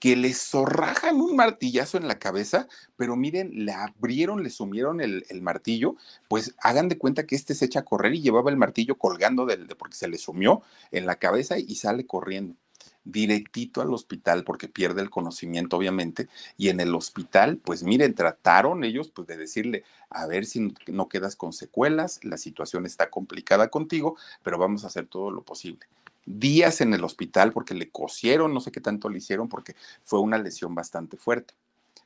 [0.00, 5.24] Que le zorrajan un martillazo en la cabeza, pero miren, le abrieron, le sumieron el,
[5.28, 5.96] el, martillo,
[6.28, 9.46] pues hagan de cuenta que este se echa a correr y llevaba el martillo colgando
[9.46, 12.56] del, de, porque se le sumió en la cabeza y sale corriendo
[13.04, 18.84] directito al hospital porque pierde el conocimiento, obviamente, y en el hospital, pues miren, trataron
[18.84, 23.68] ellos pues de decirle, a ver si no quedas con secuelas, la situación está complicada
[23.68, 25.86] contigo, pero vamos a hacer todo lo posible.
[26.26, 30.20] Días en el hospital porque le cosieron, no sé qué tanto le hicieron porque fue
[30.20, 31.54] una lesión bastante fuerte.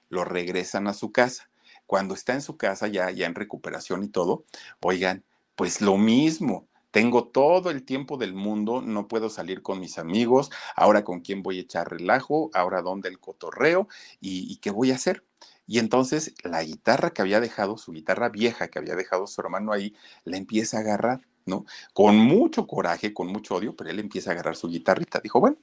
[0.08, 1.48] Lo regresan a su casa.
[1.86, 4.44] Cuando está en su casa ya, ya en recuperación y todo,
[4.80, 5.22] oigan,
[5.54, 10.50] pues lo mismo, tengo todo el tiempo del mundo, no puedo salir con mis amigos,
[10.74, 13.88] ahora con quién voy a echar relajo, ahora dónde el cotorreo
[14.20, 15.24] y, qué voy a hacer.
[15.66, 19.72] Y entonces la guitarra que había dejado, su guitarra vieja que había dejado su hermano
[19.72, 21.66] ahí, la empieza a agarrar, ¿no?
[21.92, 25.20] Con mucho coraje, con mucho odio, pero él empieza a agarrar su guitarrita.
[25.20, 25.58] Dijo, bueno,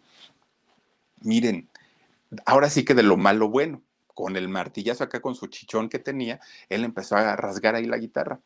[1.21, 1.69] miren,
[2.45, 3.81] ahora sí que de lo malo bueno,
[4.13, 7.97] con el martillazo acá con su chichón que tenía, él empezó a rasgar ahí la
[7.97, 8.39] guitarra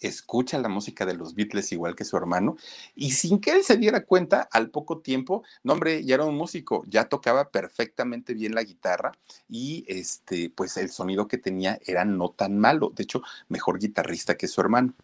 [0.00, 2.56] escucha la música de los Beatles igual que su hermano,
[2.94, 6.36] y sin que él se diera cuenta, al poco tiempo, no hombre, ya era un
[6.36, 9.12] músico, ya tocaba perfectamente bien la guitarra
[9.48, 14.36] y este, pues el sonido que tenía era no tan malo, de hecho, mejor guitarrista
[14.36, 14.94] que su hermano.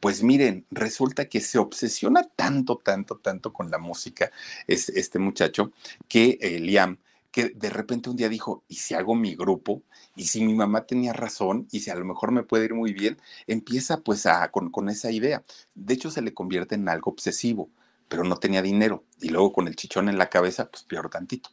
[0.00, 4.30] Pues miren, resulta que se obsesiona tanto, tanto, tanto con la música,
[4.66, 5.72] es, este muchacho,
[6.08, 6.98] que eh, Liam,
[7.38, 9.84] que de repente un día dijo, ¿y si hago mi grupo?
[10.16, 12.92] Y si mi mamá tenía razón, y si a lo mejor me puede ir muy
[12.92, 15.44] bien, empieza pues a, con, con esa idea.
[15.76, 17.70] De hecho, se le convierte en algo obsesivo,
[18.08, 19.04] pero no tenía dinero.
[19.20, 21.50] Y luego con el chichón en la cabeza, pues peor tantito.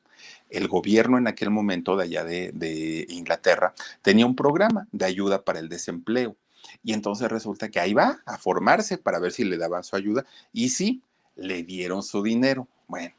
[0.49, 5.45] El gobierno en aquel momento de allá de, de Inglaterra tenía un programa de ayuda
[5.45, 6.35] para el desempleo.
[6.83, 10.25] Y entonces resulta que ahí va a formarse para ver si le daban su ayuda.
[10.51, 11.03] Y sí,
[11.35, 12.67] le dieron su dinero.
[12.87, 13.13] Bueno,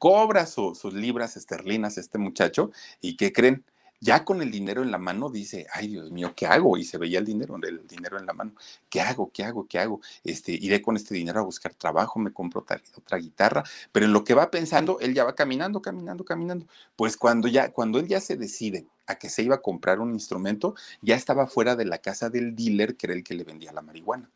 [0.00, 3.64] cobra sus libras esterlinas este muchacho y ¿qué creen?
[4.00, 6.78] Ya con el dinero en la mano dice, ay Dios mío, ¿qué hago?
[6.78, 8.54] Y se veía el dinero, el dinero en la mano.
[8.88, 9.30] ¿Qué hago?
[9.30, 9.66] ¿Qué hago?
[9.68, 10.00] ¿Qué hago?
[10.24, 14.24] Este, iré con este dinero a buscar trabajo, me compro otra guitarra, pero en lo
[14.24, 16.66] que va pensando, él ya va caminando, caminando, caminando.
[16.96, 20.12] Pues cuando ya, cuando él ya se decide a que se iba a comprar un
[20.12, 23.72] instrumento, ya estaba fuera de la casa del dealer, que era el que le vendía
[23.72, 24.30] la marihuana.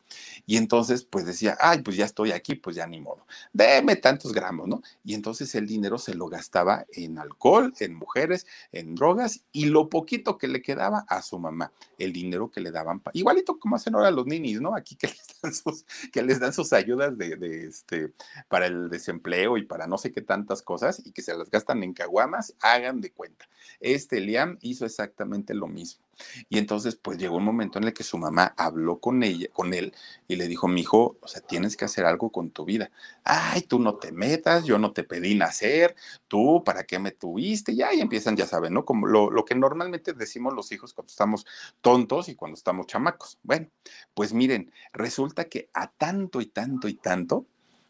[0.45, 4.33] Y entonces, pues decía, ay, pues ya estoy aquí, pues ya ni modo, deme tantos
[4.33, 4.81] gramos, ¿no?
[5.03, 9.89] Y entonces el dinero se lo gastaba en alcohol, en mujeres, en drogas y lo
[9.89, 13.95] poquito que le quedaba a su mamá, el dinero que le daban, igualito como hacen
[13.95, 14.75] ahora los ninis, ¿no?
[14.75, 14.95] Aquí
[16.11, 18.13] que les dan sus, ayudas de, de este,
[18.49, 21.81] para el desempleo y para no sé qué tantas cosas y que se las gastan
[21.83, 23.47] en caguamas, hagan de cuenta.
[23.79, 26.03] Este Liam hizo exactamente lo mismo.
[26.49, 29.73] Y entonces, pues llegó un momento en el que su mamá habló con ella, con
[29.73, 29.93] él,
[30.27, 32.91] y le dijo, mi hijo, o sea, tienes que hacer algo con tu vida.
[33.23, 35.95] Ay, tú no te metas, yo no te pedí nacer,
[36.27, 37.73] tú, ¿para qué me tuviste?
[37.73, 38.85] Y empiezan, ya saben, ¿no?
[38.85, 41.45] Como lo, lo que normalmente decimos los hijos cuando estamos
[41.81, 43.37] tontos y cuando estamos chamacos.
[43.43, 43.67] Bueno,
[44.13, 47.45] pues miren, resulta que a tanto y tanto y tanto,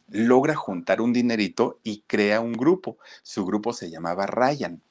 [0.10, 2.98] logra juntar un dinerito y crea un grupo.
[3.24, 4.82] Su grupo se llamaba Ryan.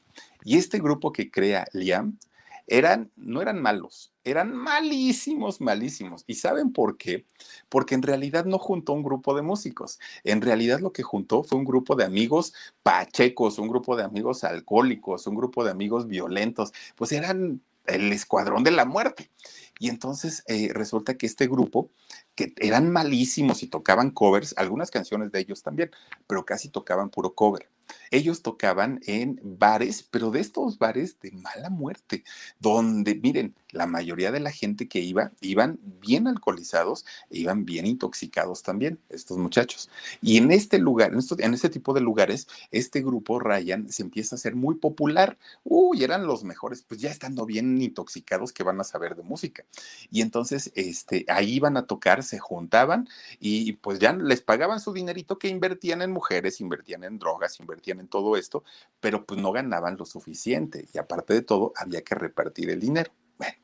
[0.44, 2.18] Y este grupo que crea Liam
[2.66, 6.24] eran, no eran malos, eran malísimos, malísimos.
[6.26, 7.26] ¿Y saben por qué?
[7.68, 9.98] Porque en realidad no juntó un grupo de músicos.
[10.22, 14.44] En realidad lo que juntó fue un grupo de amigos pachecos, un grupo de amigos
[14.44, 16.72] alcohólicos, un grupo de amigos violentos.
[16.96, 19.30] Pues eran el escuadrón de la muerte.
[19.78, 21.90] Y entonces eh, resulta que este grupo,
[22.34, 25.90] que eran malísimos y tocaban covers, algunas canciones de ellos también,
[26.26, 27.68] pero casi tocaban puro cover.
[28.10, 32.24] Ellos tocaban en bares, pero de estos bares de mala muerte,
[32.58, 37.86] donde, miren, la mayoría de la gente que iba, iban bien alcoholizados e iban bien
[37.86, 39.90] intoxicados también, estos muchachos.
[40.22, 44.36] Y en este lugar, en, en este tipo de lugares, este grupo Ryan se empieza
[44.36, 45.36] a hacer muy popular.
[45.64, 49.63] Uy, eran los mejores, pues ya estando bien intoxicados que van a saber de música.
[50.10, 53.08] Y entonces, este, ahí iban a tocar, se juntaban
[53.40, 58.00] y pues ya les pagaban su dinerito que invertían en mujeres, invertían en drogas, invertían
[58.00, 58.64] en todo esto,
[59.00, 63.10] pero pues no ganaban lo suficiente y aparte de todo había que repartir el dinero.
[63.38, 63.54] Bueno,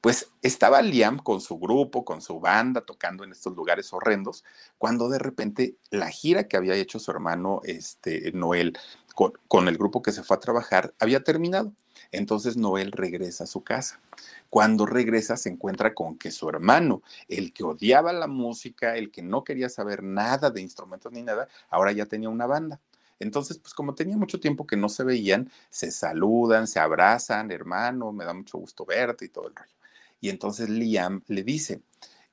[0.00, 4.44] pues estaba Liam con su grupo, con su banda, tocando en estos lugares horrendos,
[4.78, 8.76] cuando de repente la gira que había hecho su hermano este, Noel
[9.14, 11.72] con, con el grupo que se fue a trabajar había terminado.
[12.14, 14.00] Entonces Noel regresa a su casa.
[14.48, 19.22] Cuando regresa se encuentra con que su hermano, el que odiaba la música, el que
[19.22, 22.80] no quería saber nada de instrumentos ni nada, ahora ya tenía una banda.
[23.18, 28.12] Entonces, pues como tenía mucho tiempo que no se veían, se saludan, se abrazan, hermano,
[28.12, 29.72] me da mucho gusto verte y todo el rollo.
[30.20, 31.82] Y entonces Liam le dice,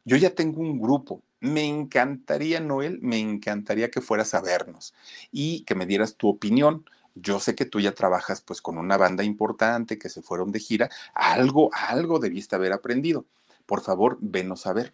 [0.06, 4.94] yo ya tengo un grupo, me encantaría, Noel, me encantaría que fueras a vernos
[5.32, 6.86] y que me dieras tu opinión.
[7.16, 10.60] Yo sé que tú ya trabajas pues con una banda importante que se fueron de
[10.60, 13.26] gira, algo, algo debiste haber aprendido.
[13.66, 14.94] Por favor, venos a ver.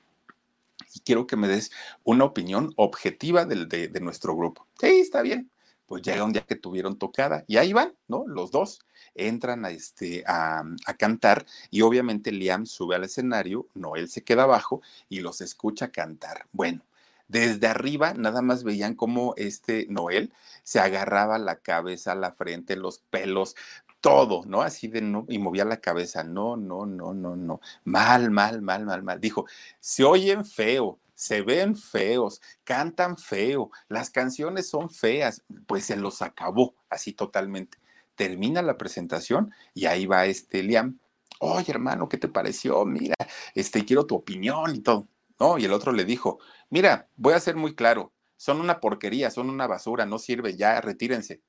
[0.93, 1.71] Y quiero que me des
[2.03, 4.67] una opinión objetiva de, de nuestro grupo.
[4.80, 5.49] Sí, está bien
[5.88, 8.27] pues llega un día que tuvieron tocada y ahí van, ¿no?
[8.27, 8.80] Los dos
[9.15, 10.63] entran a, este, a,
[10.99, 16.45] cantar y obviamente Liam sube al escenario, Noel se queda abajo y los escucha cantar.
[16.51, 16.84] Bueno,
[17.27, 22.99] desde arriba nada más veían cómo este Noel se agarraba la cabeza, la frente, los
[23.09, 23.55] pelos,
[24.01, 24.61] todo, ¿no?
[24.61, 28.85] Así de no, y movía la cabeza, no, no, no, no, no, mal, mal, mal,
[28.85, 29.19] mal, mal.
[29.19, 29.45] Dijo,
[29.79, 36.21] se oyen feo, se ven feos, cantan feo, las canciones son feas, pues se los
[36.21, 37.79] acabó así totalmente.
[38.15, 40.99] Termina la presentación y ahí va este Liam.
[41.39, 42.85] Oye, hermano, ¿qué te pareció?
[42.85, 43.15] Mira,
[43.53, 45.07] este, quiero tu opinión y todo.
[45.39, 49.30] No, y el otro le dijo, mira, voy a ser muy claro, son una porquería,
[49.32, 51.41] son una basura, no sirve, ya retírense.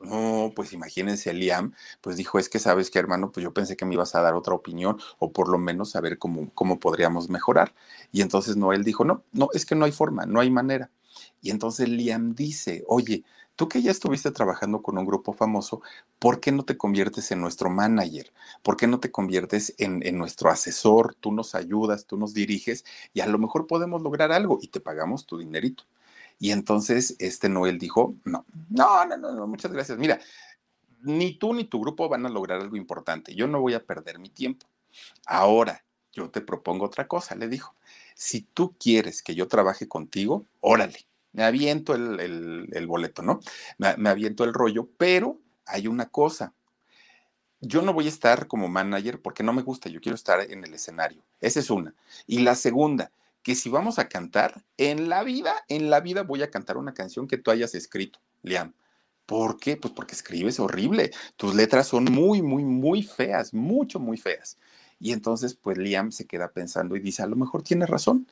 [0.00, 3.84] No, pues imagínense, Liam, pues dijo, es que sabes que hermano, pues yo pensé que
[3.84, 7.74] me ibas a dar otra opinión o por lo menos saber cómo, cómo podríamos mejorar.
[8.10, 10.90] Y entonces Noel dijo, no, no, es que no hay forma, no hay manera.
[11.42, 13.24] Y entonces Liam dice, oye,
[13.60, 15.82] tú que ya estuviste trabajando con un grupo famoso,
[16.18, 18.32] ¿por qué no te conviertes en nuestro manager?
[18.62, 21.14] ¿Por qué no te conviertes en, nuestro asesor?
[21.20, 24.80] Tú nos ayudas, tú nos diriges y a lo mejor podemos lograr algo y te
[24.80, 25.84] pagamos tu dinerito.
[26.38, 29.98] Y entonces este Noel dijo, no, no, no, no, muchas gracias.
[29.98, 30.18] Mira,
[31.02, 33.34] ni tú ni tu grupo van a lograr algo importante.
[33.34, 34.64] Yo no voy a perder mi tiempo.
[35.26, 37.74] Ahora, yo te propongo otra cosa, le dijo.
[38.14, 43.40] Si tú quieres que yo trabaje contigo, órale, me aviento el, el, boleto, ¿no?
[43.78, 46.54] Me aviento el rollo, pero hay una cosa.
[47.60, 50.64] Yo no voy a estar como manager porque no me gusta, yo quiero estar en
[50.64, 51.22] el escenario.
[51.40, 51.94] Esa es una.
[52.26, 53.12] Y la segunda,
[53.42, 56.94] que si vamos a cantar, en la vida, en la vida voy a cantar una
[56.94, 58.74] canción que tú hayas escrito, Liam.
[59.26, 59.76] ¿Por qué?
[59.76, 61.12] Pues porque escribes horrible.
[61.36, 64.58] Tus letras son muy, muy, muy feas, mucho, muy feas.
[65.00, 68.26] Y entonces, pues Liam se queda pensando y dice, a lo mejor tiene razón.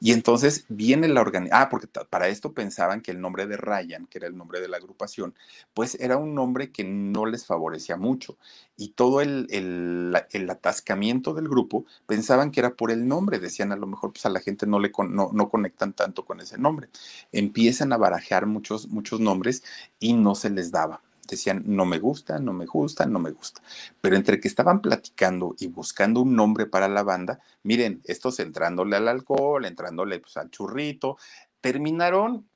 [0.00, 1.62] Y entonces viene la organización.
[1.62, 4.68] Ah, porque para esto pensaban que el nombre de Ryan, que era el nombre de
[4.68, 5.34] la agrupación,
[5.72, 8.36] pues era un nombre que no les favorecía mucho.
[8.76, 13.38] Y todo el, el, el atascamiento del grupo pensaban que era por el nombre.
[13.38, 16.40] Decían, a lo mejor pues a la gente no le no, no conectan tanto con
[16.40, 16.90] ese nombre.
[17.32, 19.62] Empiezan a barajar muchos, muchos nombres
[19.98, 21.00] y no se les daba
[21.36, 23.62] decían, no me gusta, no me gusta, no me gusta.
[24.00, 28.96] Pero entre que estaban platicando y buscando un nombre para la banda, miren, estos entrándole
[28.96, 31.16] al alcohol, entrándole pues, al churrito,
[31.60, 32.46] terminaron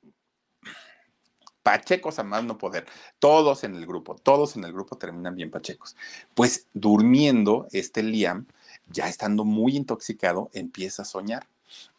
[1.65, 2.85] pachecos a más no poder.
[3.17, 5.95] Todos en el grupo, todos en el grupo terminan bien pachecos.
[6.35, 8.45] Pues durmiendo, este Liam,
[8.87, 11.47] ya estando muy intoxicado, empieza a soñar.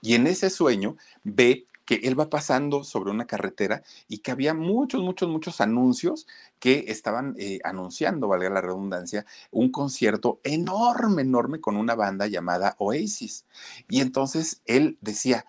[0.01, 4.53] Y en ese sueño ve que él va pasando sobre una carretera y que había
[4.53, 6.27] muchos, muchos, muchos anuncios
[6.59, 12.75] que estaban eh, anunciando, valga la redundancia, un concierto enorme, enorme con una banda llamada
[12.79, 13.46] Oasis.
[13.88, 15.46] Y entonces él decía,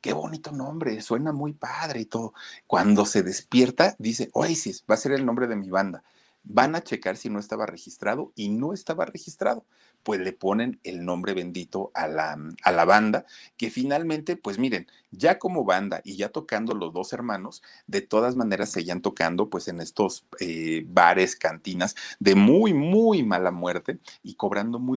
[0.00, 2.32] qué bonito nombre, suena muy padre y todo.
[2.66, 6.02] Cuando se despierta, dice, Oasis, va a ser el nombre de mi banda
[6.44, 9.64] van a checar si no estaba registrado y no estaba registrado.
[10.04, 14.86] Pues le ponen el nombre bendito a la, a la banda, que finalmente, pues miren,
[15.10, 19.68] ya como banda y ya tocando los dos hermanos, de todas maneras seguían tocando pues
[19.68, 24.96] en estos eh, bares, cantinas de muy, muy mala muerte y cobrando muy...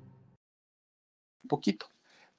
[1.51, 1.87] Poquito.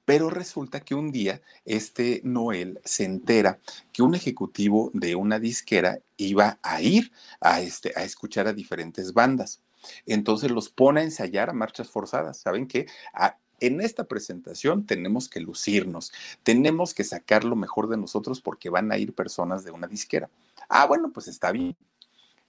[0.05, 3.59] Pero resulta que un día este Noel se entera
[3.91, 9.13] que un ejecutivo de una disquera iba a ir a, este, a escuchar a diferentes
[9.13, 9.61] bandas.
[10.07, 12.39] Entonces los pone a ensayar a marchas forzadas.
[12.39, 12.87] ¿Saben qué?
[13.13, 18.71] A, en esta presentación tenemos que lucirnos, tenemos que sacar lo mejor de nosotros porque
[18.71, 20.27] van a ir personas de una disquera.
[20.69, 21.77] Ah, bueno, pues está bien.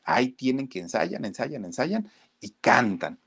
[0.03, 3.19] Ahí tienen que ensayan, ensayan, ensayan y cantan.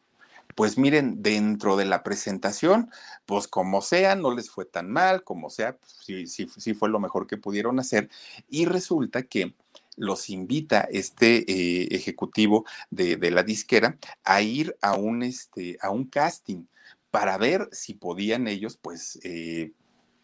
[0.58, 2.90] Pues miren, dentro de la presentación,
[3.28, 6.90] pues como sea, no les fue tan mal, como sea, pues, sí, sí, sí fue
[6.90, 8.10] lo mejor que pudieron hacer.
[8.50, 9.54] Y resulta que
[9.98, 15.92] los invita este eh, ejecutivo de, de, la disquera a ir a un, este, a
[15.92, 16.66] un casting
[17.12, 19.74] para ver si podían ellos, pues, eh,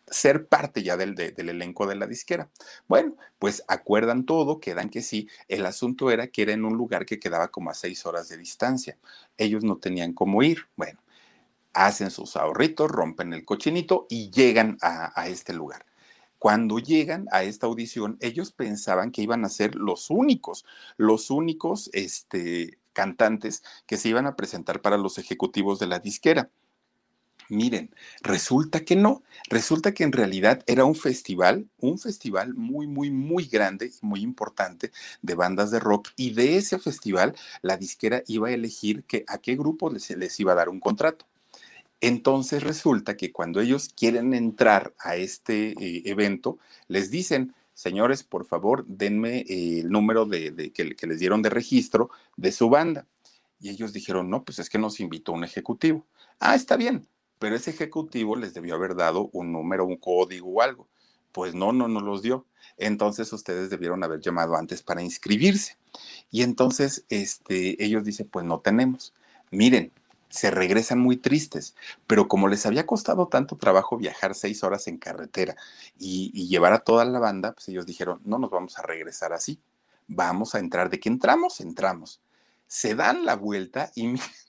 [0.08, 2.50] ser parte ya del, de, del, elenco de la disquera.
[2.88, 5.28] Bueno, pues acuerdan todo, quedan que sí.
[5.48, 8.38] El asunto era que era en un lugar que quedaba como a seis horas de
[8.38, 8.98] distancia.
[9.38, 10.68] Ellos no tenían cómo ir.
[10.76, 11.00] Bueno,
[11.74, 15.86] hacen sus ahorritos, rompen el cochinito y llegan a, a este lugar.
[16.40, 20.66] Cuando llegan a esta audición, ellos pensaban que iban a ser los únicos,
[20.98, 26.50] los únicos este, cantantes que se iban a presentar para los ejecutivos de la disquera.
[27.54, 27.92] Miren,
[28.24, 33.46] resulta que no, resulta que en realidad era un festival, un festival muy, muy, muy
[33.46, 34.92] grande y muy importante
[35.22, 39.38] de bandas de rock y de ese festival la disquera iba a elegir que, a
[39.38, 41.28] qué grupo les, les iba a dar un contrato
[42.02, 48.46] Entonces resulta que cuando ellos quieren entrar a este eh, evento, les dicen, señores, por
[48.46, 53.08] favor, denme eh, el número de, que, que les dieron de registro de su banda.
[53.60, 56.06] Y ellos dijeron, no, pues es que nos invitó un ejecutivo.
[56.40, 57.08] Ah, está bien,
[57.40, 60.88] pero ese ejecutivo les debió haber dado un número, un código o algo.
[61.32, 62.46] Pues no, no nos los dio.
[62.78, 65.78] Entonces ustedes debieron haber llamado antes para inscribirse.
[66.32, 69.14] Y entonces este, ellos dicen, pues no tenemos.
[69.52, 69.92] Miren,
[70.30, 71.76] se regresan muy tristes,
[72.08, 75.56] pero como les había costado tanto trabajo viajar seis horas en carretera
[76.00, 79.32] y, y, llevar a toda la banda, pues ellos dijeron, no nos vamos a regresar
[79.32, 79.62] así,
[80.08, 82.20] vamos a entrar, de que entramos, entramos.
[82.66, 84.16] Se dan la vuelta y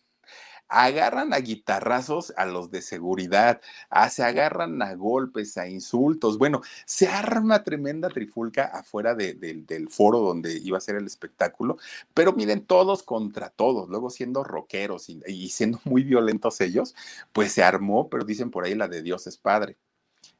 [0.74, 3.60] agarran a guitarrazos a los de seguridad,
[3.90, 6.36] ah, se agarran a golpes, a insultos.
[6.36, 11.78] Bueno, se arma tremenda trifulca afuera del foro donde iba a ser el espectáculo,
[12.12, 16.94] pero miren, todos contra todos, luego siendo rockeros y, y siendo muy violentos ellos,
[17.32, 19.76] pues se armó, pero dicen por ahí la de Dios es Padre.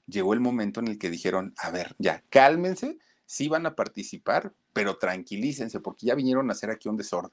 [0.07, 4.53] Llegó el momento en el que dijeron, a ver, ya, cálmense, sí van a participar,
[4.73, 7.31] pero tranquilícense, porque ya vinieron a hacer aquí un desorden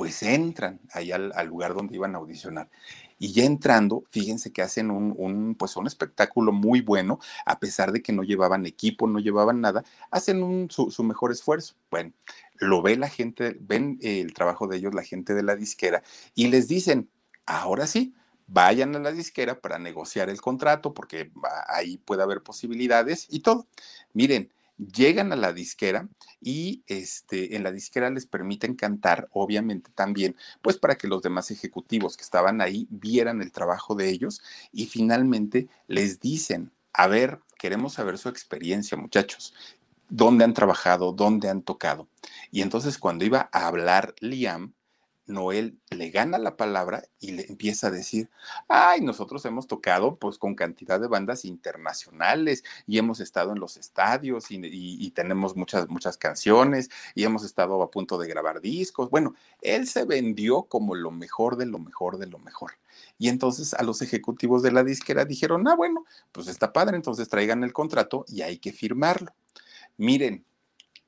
[0.00, 2.70] pues entran ahí al, lugar donde iban a audicionar.
[3.18, 8.00] Y ya entrando, fíjense que hacen un, pues un espectáculo muy bueno, a pesar de
[8.00, 11.74] que no llevaban equipo, no llevaban nada, hacen su, su, mejor esfuerzo.
[11.90, 12.14] Bueno,
[12.54, 16.02] lo ve la gente, ven el trabajo de ellos, la gente de la disquera,
[16.34, 17.10] y les dicen,
[17.44, 18.14] ahora sí,
[18.46, 21.30] vayan a la disquera para negociar el contrato, porque
[21.68, 23.66] ahí puede haber posibilidades y todo.
[24.14, 24.50] Miren,
[24.80, 26.08] llegan a la disquera
[26.40, 31.50] y este, en la disquera les permiten cantar, obviamente también, pues para que los demás
[31.50, 37.40] ejecutivos que estaban ahí vieran el trabajo de ellos y finalmente les dicen, a ver,
[37.58, 39.54] queremos saber su experiencia, muchachos,
[40.08, 42.08] dónde han trabajado, dónde han tocado.
[42.50, 44.72] Y entonces cuando iba a hablar Liam,
[45.30, 48.28] Noel le gana la palabra y le empieza a decir,
[48.68, 53.76] ay, nosotros hemos tocado pues con cantidad de bandas internacionales y hemos estado en los
[53.76, 59.10] estadios y, tenemos muchas, muchas canciones y hemos estado a punto de grabar discos.
[59.10, 62.72] Bueno, él se vendió como lo mejor de lo mejor de lo mejor.
[63.18, 67.28] Y entonces a los ejecutivos de la disquera dijeron, ah, bueno, pues está padre, entonces
[67.28, 69.32] traigan el contrato y hay que firmarlo.
[69.96, 70.44] Miren,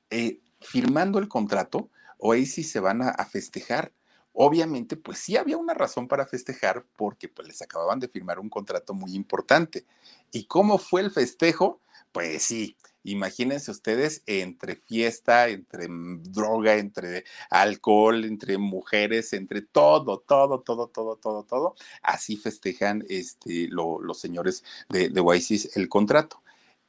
[0.09, 3.91] eh, firmando el contrato, Oasis se van a festejar
[4.33, 8.49] Obviamente, pues sí había una razón para festejar porque pues les acababan de firmar un
[8.49, 9.85] contrato muy importante.
[10.31, 11.79] ¿Y cómo fue el festejo?
[12.11, 20.61] Pues sí, imagínense ustedes entre fiesta, entre droga, entre alcohol, entre mujeres, entre todo, todo,
[20.61, 21.75] todo, todo, todo, todo.
[22.01, 26.41] Así festejan este, los señores de, de Oasis el contrato.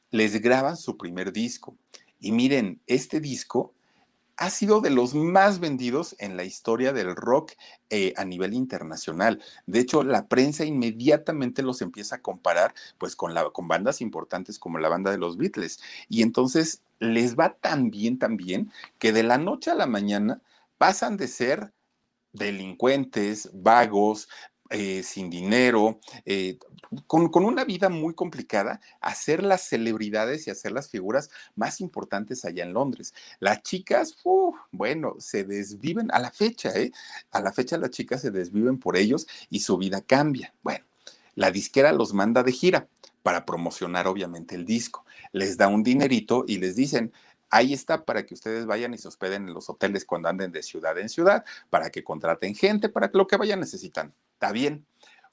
[0.09, 1.77] Les graban su primer disco.
[2.19, 3.75] Y miren, este disco
[4.37, 7.53] ha sido de los más vendidos en la historia del rock
[7.89, 9.41] eh, a nivel internacional.
[9.65, 14.77] De hecho, la prensa inmediatamente los empieza a comparar pues con, con bandas importantes como
[14.77, 15.79] la banda de los Beatles.
[16.09, 20.41] Y entonces les va tan bien, tan bien, que de la noche a la mañana
[20.77, 21.73] pasan de ser
[22.33, 24.27] delincuentes, vagos,
[24.71, 26.57] eh, sin dinero, eh,
[27.05, 32.63] con, una vida muy complicada, hacer las celebridades y hacer las figuras más importantes allá
[32.63, 33.13] en Londres.
[33.39, 34.17] Las chicas,
[34.71, 36.91] bueno, se desviven a la fecha, ¿eh?
[37.31, 40.53] A la fecha las chicas se desviven por ellos y su vida cambia.
[40.63, 40.85] Bueno,
[41.35, 42.87] la disquera los manda de gira
[43.21, 45.05] para promocionar obviamente el disco.
[45.31, 47.11] Les da un dinerito y les dicen,
[47.49, 50.63] Ahí está para que ustedes vayan y se hospeden en los hoteles cuando anden de
[50.63, 54.13] ciudad en ciudad, para que contraten gente, para que lo que vayan necesitan.
[54.33, 54.85] Está bien.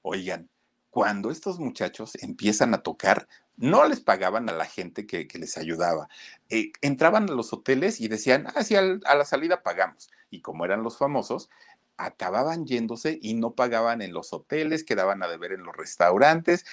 [0.02, 0.48] Oigan,
[0.90, 6.08] cuando estos muchachos empiezan a tocar, no les pagaban a la gente que, les ayudaba.
[6.48, 10.10] Eh, entraban a los hoteles y decían, ah, sí, a la salida pagamos.
[10.30, 11.48] Y como eran los famosos,
[11.96, 16.64] acababan yéndose y no pagaban en los hoteles, quedaban a deber en los restaurantes,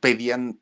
[0.00, 0.60] pedían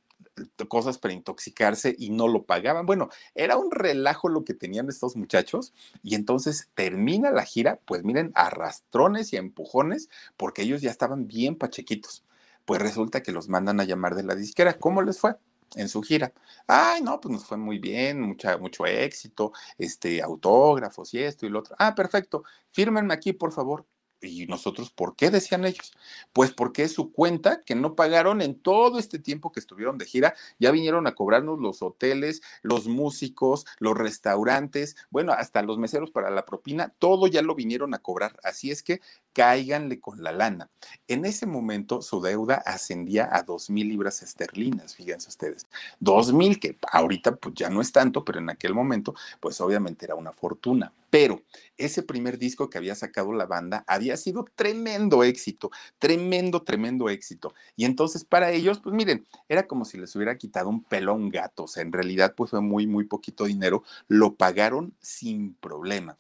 [0.69, 2.87] cosas para intoxicarse y no lo pagaban.
[2.87, 5.73] Bueno, era un relajo lo que tenían estos muchachos
[6.03, 11.57] y entonces termina la gira, pues miren, arrastrones y empujones porque ellos ya estaban bien
[11.57, 12.25] pachequitos.
[12.65, 14.79] Pues resulta que los mandan a llamar de la disquera.
[14.79, 15.37] ¿Cómo les fue?
[15.75, 16.33] en su gira.
[16.67, 21.49] Ay, no, pues nos fue muy bien, mucha, mucho éxito, este, autógrafos y esto y
[21.49, 21.75] lo otro.
[21.79, 23.85] Ah, perfecto, fírmenme aquí, por favor.
[24.27, 25.93] ¿Y nosotros por qué decían ellos?
[26.33, 30.07] Pues porque es su cuenta que no pagaron en todo este tiempo que estuvieron de
[30.07, 30.35] gira.
[30.59, 36.31] Ya vinieron a cobrarnos los hoteles, los músicos, los restaurantes, bueno, hasta los meseros para
[36.31, 38.39] la propina, todo ya lo vinieron a cobrar.
[38.43, 39.01] Así es que
[39.37, 40.71] cáiganle con la lana.
[41.09, 45.67] En ese momento su deuda ascendía a dos mil libras esterlinas, fíjense ustedes.
[46.01, 50.07] Dos mil, que ahorita pues ya no es tanto, pero en aquel momento pues obviamente
[50.07, 50.91] era una fortuna.
[51.11, 51.43] Pero
[51.77, 57.53] ese primer disco que había sacado la banda había sido tremendo éxito, tremendo, tremendo éxito.
[57.77, 61.15] Y entonces para ellos, pues miren, era como si les hubiera quitado un pelo a
[61.15, 61.65] un gato.
[61.65, 63.83] O sea, en realidad pues fue muy, muy poquito dinero.
[64.09, 66.17] Lo pagaron sin problema.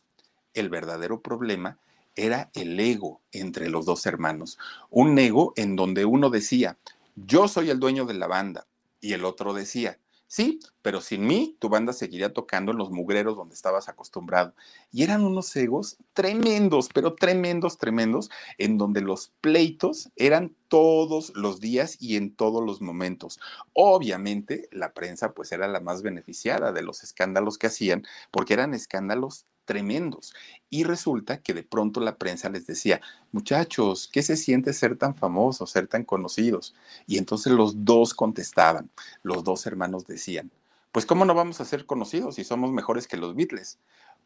[0.52, 1.78] El verdadero problema
[2.16, 4.58] era el ego entre los dos hermanos.
[4.90, 6.78] Un ego en donde uno decía,
[7.14, 8.66] yo soy el dueño de la banda,
[9.00, 13.36] y el otro decía, sí, pero sin mí tu banda seguiría tocando en los mugreros
[13.36, 14.54] donde estabas acostumbrado.
[14.90, 21.60] Y eran unos egos tremendos, pero tremendos, tremendos, en donde los pleitos eran todos los
[21.60, 23.38] días y en todos los momentos.
[23.72, 28.74] Obviamente la prensa pues era la más beneficiada de los escándalos que hacían, porque eran
[28.74, 30.32] escándalos tremendos.
[30.70, 33.02] Y resulta que de pronto la prensa les decía,
[33.32, 36.74] muchachos, ¿qué se siente ser tan famosos, ser tan conocidos?
[37.06, 38.88] Y entonces los dos contestaban,
[39.22, 40.50] los dos hermanos decían,
[40.92, 43.78] pues ¿cómo no vamos a ser conocidos si somos mejores que los Beatles?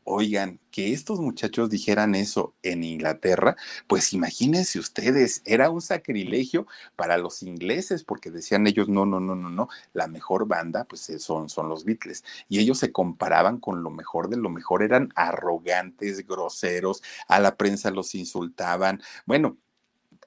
[0.05, 7.19] Oigan, que estos muchachos dijeran eso en Inglaterra, pues imagínense ustedes, era un sacrilegio para
[7.19, 11.19] los ingleses, porque decían ellos, no, no, no, no, no, la mejor banda, pues eh,
[11.19, 12.25] son, son los Beatles.
[12.49, 17.57] Y ellos se comparaban con lo mejor de lo mejor, eran arrogantes, groseros, a la
[17.57, 19.03] prensa los insultaban.
[19.27, 19.59] Bueno,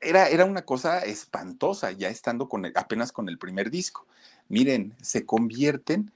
[0.01, 4.05] era, era una cosa espantosa, ya estando con apenas con el primer disco.
[4.49, 6.11] Miren, se convierten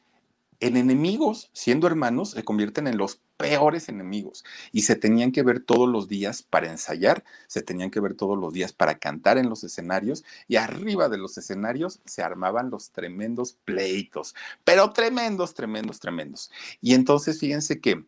[0.59, 5.59] en enemigos, siendo hermanos, se convierten en los peores enemigos y se tenían que ver
[5.59, 9.49] todos los días para ensayar, se tenían que ver todos los días para cantar en
[9.49, 15.99] los escenarios y arriba de los escenarios se armaban los tremendos pleitos, pero tremendos, tremendos,
[15.99, 16.51] tremendos.
[16.81, 18.03] Y entonces fíjense que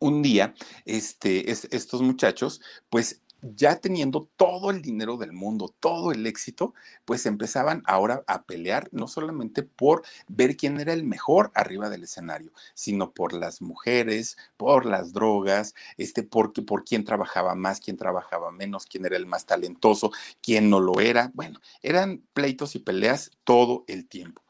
[0.00, 3.22] un día este, estos muchachos pues
[3.54, 6.74] ya teniendo todo el dinero del mundo, todo el éxito,
[7.04, 12.04] pues empezaban ahora a pelear no solamente por ver quién era el mejor arriba del
[12.04, 17.96] escenario, sino por las mujeres, por las drogas, este, por, por quién trabajaba más, quién
[17.96, 21.30] trabajaba menos, quién era el más talentoso, quién no lo era.
[21.34, 24.43] Bueno, eran pleitos y peleas todo el tiempo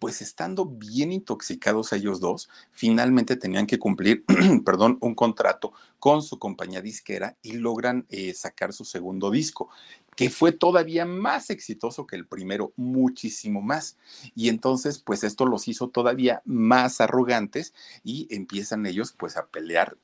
[0.00, 4.24] pues estando bien intoxicados ellos dos, finalmente tenían que cumplir,
[4.64, 9.68] perdón, un contrato con su compañía disquera y logran eh, sacar su segundo disco,
[10.16, 13.98] que fue todavía más exitoso que el primero, muchísimo más.
[14.34, 19.98] Y entonces, pues esto los hizo todavía más arrogantes y empiezan ellos pues a pelear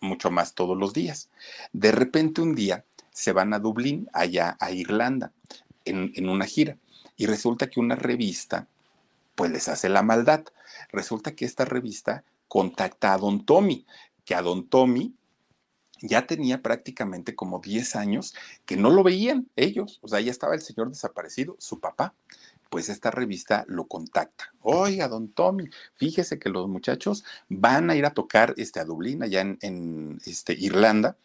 [0.00, 1.28] mucho más todos los días.
[1.74, 5.32] De repente un día se van a Dublín, allá a Irlanda,
[5.84, 6.78] en, en una gira.
[7.18, 8.68] Y resulta que una revista
[9.42, 10.44] pues les hace la maldad.
[10.92, 13.84] Resulta que esta revista contacta a Don Tommy,
[14.24, 15.16] que a Don Tommy
[16.00, 18.36] ya tenía prácticamente como 10 años
[18.66, 22.14] que no lo veían ellos, o sea, ya estaba el señor desaparecido, su papá.
[22.70, 24.54] Pues esta revista lo contacta.
[24.60, 29.24] Oiga, don Tommy, fíjese que los muchachos van a ir a tocar este, a Dublín,
[29.24, 31.16] allá en, en este, Irlanda,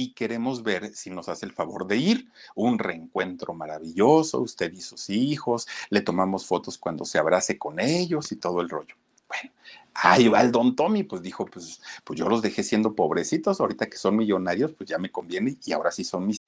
[0.00, 2.28] y queremos ver si nos hace el favor de ir.
[2.54, 8.32] Un reencuentro maravilloso, usted y sus hijos, le tomamos fotos cuando se abrace con ellos
[8.32, 8.94] y todo el rollo.
[9.28, 9.52] Bueno,
[9.94, 13.90] ahí va el don Tommy, pues dijo, pues, pues yo los dejé siendo pobrecitos, ahorita
[13.90, 16.39] que son millonarios, pues ya me conviene y ahora sí son mis.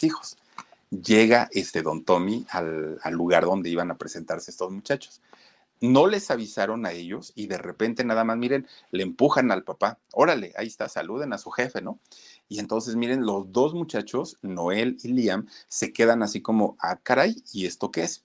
[0.00, 0.36] Hijos.
[0.90, 5.20] Llega este don Tommy al, lugar donde iban a presentarse estos muchachos
[5.80, 9.98] no les avisaron a ellos y de repente nada más, miren, le empujan al papá,
[10.12, 11.98] órale, ahí está, saluden a su jefe, ¿no?
[12.48, 17.42] Y entonces, miren, los dos muchachos, Noel y Liam, se quedan así como, ah, caray,
[17.52, 18.24] ¿y esto qué es?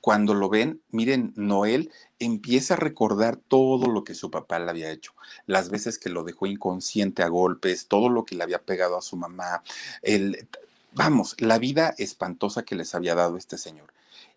[0.00, 4.90] Cuando lo ven, miren, Noel empieza a recordar todo lo que su papá le había
[4.90, 5.12] hecho,
[5.46, 9.02] las veces que lo dejó inconsciente a golpes, todo lo que le había pegado a
[9.02, 9.62] su mamá,
[10.02, 10.48] el,
[10.92, 13.92] vamos, la vida espantosa que les había dado este señor.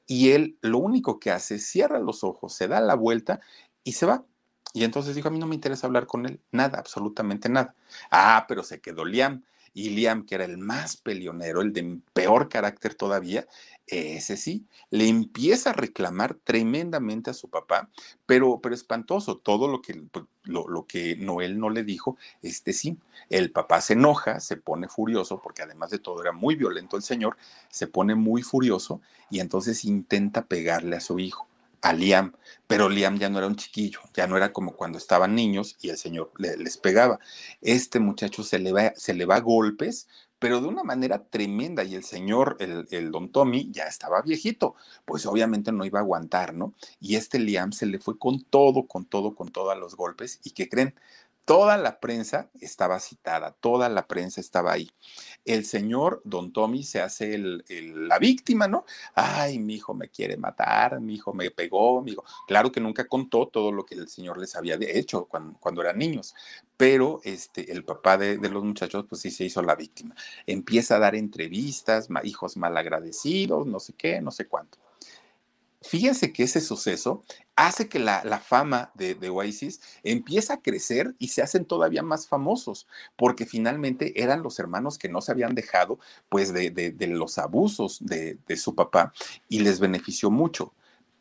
[0.08, 3.40] Y él lo único que hace es cierra los ojos, se da la vuelta
[3.84, 4.26] y se va.
[4.74, 7.76] Y entonces dijo, a mí no me interesa hablar con él, nada, absolutamente nada.
[8.10, 9.44] Ah, pero se quedó Liam.
[9.74, 13.48] Y Liam, que era el más peleonero, el de peor carácter todavía,
[13.88, 17.90] ese sí, le empieza a reclamar tremendamente a su papá,
[18.26, 22.74] pero, pero espantoso, todo lo que, pues, lo, lo, que Noel no le dijo, este
[22.74, 22.98] sí,
[23.30, 27.04] el papá se enoja, se pone furioso, porque además de todo era muy violento el
[27.04, 27.38] señor,
[27.70, 31.48] se pone muy furioso y entonces intenta pegarle a su hijo
[31.82, 32.34] a Liam,
[32.68, 35.90] pero Liam ya no era un chiquillo, ya no era como cuando estaban niños y
[35.90, 37.20] el señor le, les pegaba.
[37.62, 40.08] Este muchacho se le, va, se le va a golpes,
[40.40, 44.76] pero de una manera tremenda y el señor, el, el, don Tommy, ya estaba viejito,
[45.06, 46.74] pues obviamente no iba a aguantar, ¿no?
[47.00, 50.40] Y este Liam se le fue con todo, con todo, con todo a los golpes
[50.44, 50.96] y ¿qué creen?
[51.52, 54.90] Toda la prensa estaba citada, toda la prensa estaba ahí.
[55.44, 58.86] El señor Don Tommy se hace la víctima, ¿no?
[59.16, 62.24] Ay, mi hijo me quiere matar, mi hijo me pegó, mi hijo.
[62.48, 65.98] Claro que nunca contó todo lo que el señor les había hecho cuando, cuando eran
[65.98, 66.34] niños,
[66.78, 70.16] pero este, el papá de, de, los muchachos, pues sí se hizo la víctima.
[70.48, 74.78] Empieza a dar entrevistas, hijos malagradecidos, no sé qué, no sé cuánto
[75.82, 77.24] fíjense que ese suceso
[77.56, 82.04] hace que la, la fama de, de, Oasis empieza a crecer y se hacen todavía
[82.04, 86.92] más famosos, porque finalmente eran los hermanos que no se habían dejado pues de, de,
[86.92, 89.14] de los abusos de, su papá
[89.50, 90.74] y les benefició mucho.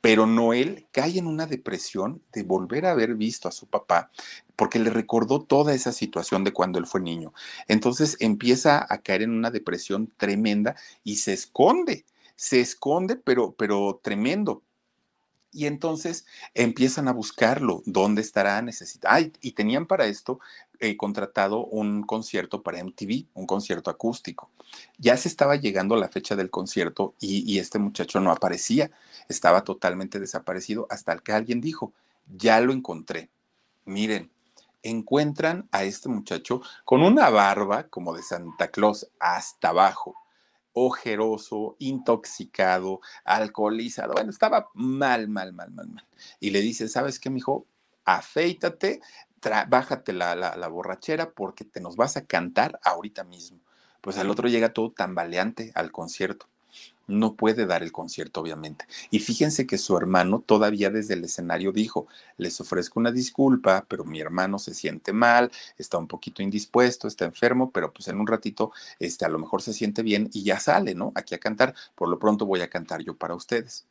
[0.03, 4.11] Pero Noel cae en una depresión de volver a haber visto a su papá,
[4.57, 7.35] porque le recordó toda esa situación de cuando él fue niño.
[7.69, 12.07] Entonces empieza a caer en una depresión tremenda y se esconde
[12.41, 14.63] se esconde, pero, pero tremendo.
[15.53, 16.25] Y entonces
[16.55, 19.27] empiezan a buscarlo, dónde estará necesitado.
[19.43, 20.41] Y tenían para esto
[20.79, 24.49] eh, contratado un concierto para MTV, un concierto acústico.
[24.97, 28.91] Ya se estaba llegando la fecha del concierto y este muchacho no aparecía,
[29.29, 31.93] estaba totalmente desaparecido hasta que alguien dijo,
[32.27, 33.29] ya lo encontré.
[33.85, 34.33] Miren,
[34.83, 40.17] encuentran a este muchacho con una barba como de Santa Claus hasta abajo
[40.73, 44.15] ojeroso, intoxicado, alcoholizado.
[44.15, 46.07] Bueno, estaba mal, mal, mal, mal, mal.
[46.39, 47.67] Y le dice, ¿sabes qué, mijo?
[48.05, 49.01] Afeítate,
[49.69, 53.61] bájate la, la, la, borrachera porque te nos vas a cantar ahorita mismo.
[54.01, 56.47] Pues al otro llega todo tambaleante al concierto
[57.07, 58.87] no puede dar el concierto, obviamente.
[59.11, 64.05] Y fíjense que su hermano todavía desde el escenario dijo, les ofrezco una disculpa, pero
[64.05, 68.27] mi hermano se siente mal, está un poquito indispuesto, está enfermo, pero pues en un
[68.27, 71.13] ratito, este, a lo mejor se siente bien y ya sale, ¿no?
[71.15, 71.75] Aquí a cantar.
[71.95, 73.87] Por lo pronto voy a cantar yo para ustedes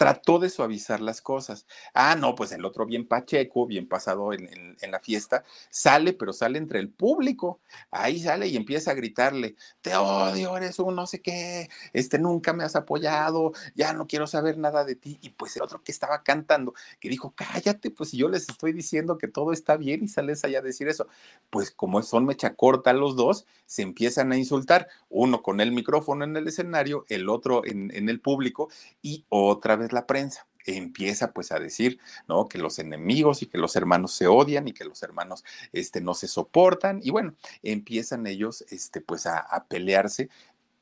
[0.00, 1.66] trató de suavizar las cosas.
[1.92, 6.56] Ah, no, pues el otro bien pacheco, bien pasado en, la fiesta, sale, pero sale
[6.56, 7.60] entre el público.
[7.90, 12.54] Ahí sale y empieza a gritarle, te odio, eres un no sé qué, este nunca
[12.54, 15.18] me has apoyado, ya no quiero saber nada de ti.
[15.20, 19.18] Y pues el otro que estaba cantando, que dijo, cállate, pues yo les estoy diciendo
[19.18, 21.08] que todo está bien y sales allá a decir eso.
[21.50, 26.24] Pues como son mecha corta los dos, se empiezan a insultar, uno con el micrófono
[26.24, 28.70] en el escenario, el otro en el público
[29.02, 32.48] y otra vez la prensa empieza pues a decir, ¿no?
[32.48, 36.14] Que los enemigos y que los hermanos se odian y que los hermanos, este, no
[36.14, 40.28] se soportan y bueno, empiezan ellos, este, pues a, a pelearse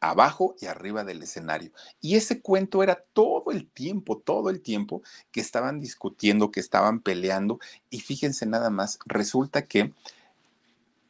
[0.00, 1.72] abajo y arriba del escenario.
[2.00, 5.02] Y ese cuento era todo el tiempo, todo el tiempo
[5.32, 7.58] que estaban discutiendo, que estaban peleando
[7.90, 9.92] y fíjense nada más, resulta que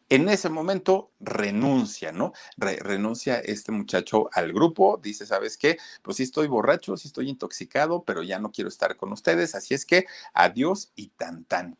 [0.08, 2.32] en ese momento renuncia, ¿no?
[2.56, 5.78] Re renuncia este muchacho al grupo, dice, ¿sabes qué?
[6.02, 9.74] Pues sí estoy borracho, sí estoy intoxicado, pero ya no quiero estar con ustedes, así
[9.74, 11.76] es que adiós y tan tan.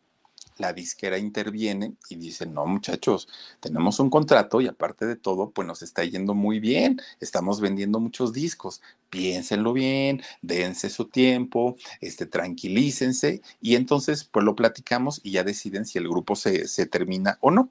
[0.59, 3.29] La disquera interviene y dice, no muchachos,
[3.61, 8.01] tenemos un contrato y aparte de todo, pues nos está yendo muy bien, estamos vendiendo
[8.01, 15.31] muchos discos, piénsenlo bien, dense su tiempo, este, tranquilícense y entonces pues lo platicamos y
[15.31, 17.70] ya deciden si el grupo se, se termina o no.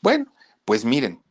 [0.00, 0.32] Bueno,
[0.64, 1.22] pues miren,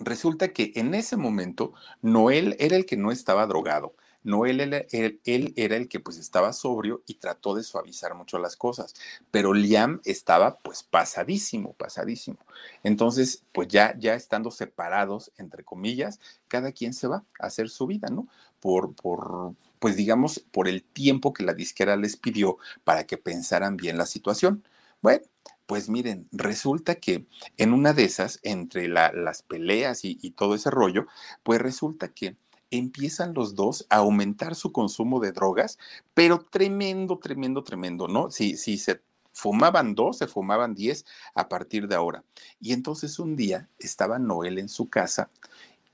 [0.00, 3.94] resulta que en ese momento Noel era el que no estaba drogado.
[4.24, 4.60] Noel
[4.90, 8.94] él, era el que pues estaba sobrio y trató de suavizar mucho las cosas,
[9.30, 12.38] pero Liam estaba pues pasadísimo, pasadísimo.
[12.82, 17.86] Entonces, pues ya, ya estando separados, entre comillas, cada quien se va a hacer su
[17.86, 18.28] vida, ¿no?
[18.60, 23.76] Por, por, pues digamos, por el tiempo que la disquera les pidió para que pensaran
[23.76, 24.64] bien la situación.
[25.00, 25.24] Bueno,
[25.68, 27.26] pues miren, resulta que
[27.58, 31.06] en una de esas, entre la, las peleas y, todo ese rollo,
[31.42, 32.38] pues resulta que
[32.70, 35.78] empiezan los dos a aumentar su consumo de drogas,
[36.14, 38.30] pero tremendo, tremendo, tremendo, ¿no?
[38.30, 39.02] Si, si se
[39.34, 41.04] fumaban dos, se fumaban diez
[41.34, 42.24] a partir de ahora.
[42.62, 45.28] Y entonces un día estaba Noel en su casa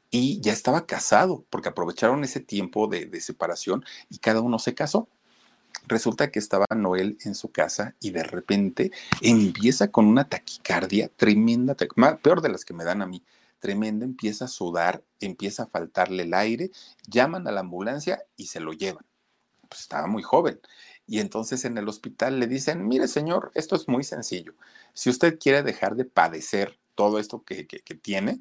[0.08, 5.08] y ya estaba casado, porque aprovecharon ese tiempo de separación y cada uno se casó.
[5.86, 11.76] Resulta que estaba Noel en su casa y de repente empieza con una taquicardia tremenda,
[12.22, 13.22] peor de las que me dan a mí,
[13.58, 16.70] tremenda, empieza a sudar, empieza a faltarle el aire,
[17.06, 19.04] llaman a la ambulancia y se lo llevan.
[19.68, 20.60] Pues estaba muy joven.
[21.06, 24.54] Y entonces en el hospital le dicen, mire señor, esto es muy sencillo.
[24.94, 28.40] Si usted quiere dejar de padecer todo esto que, que, que tiene,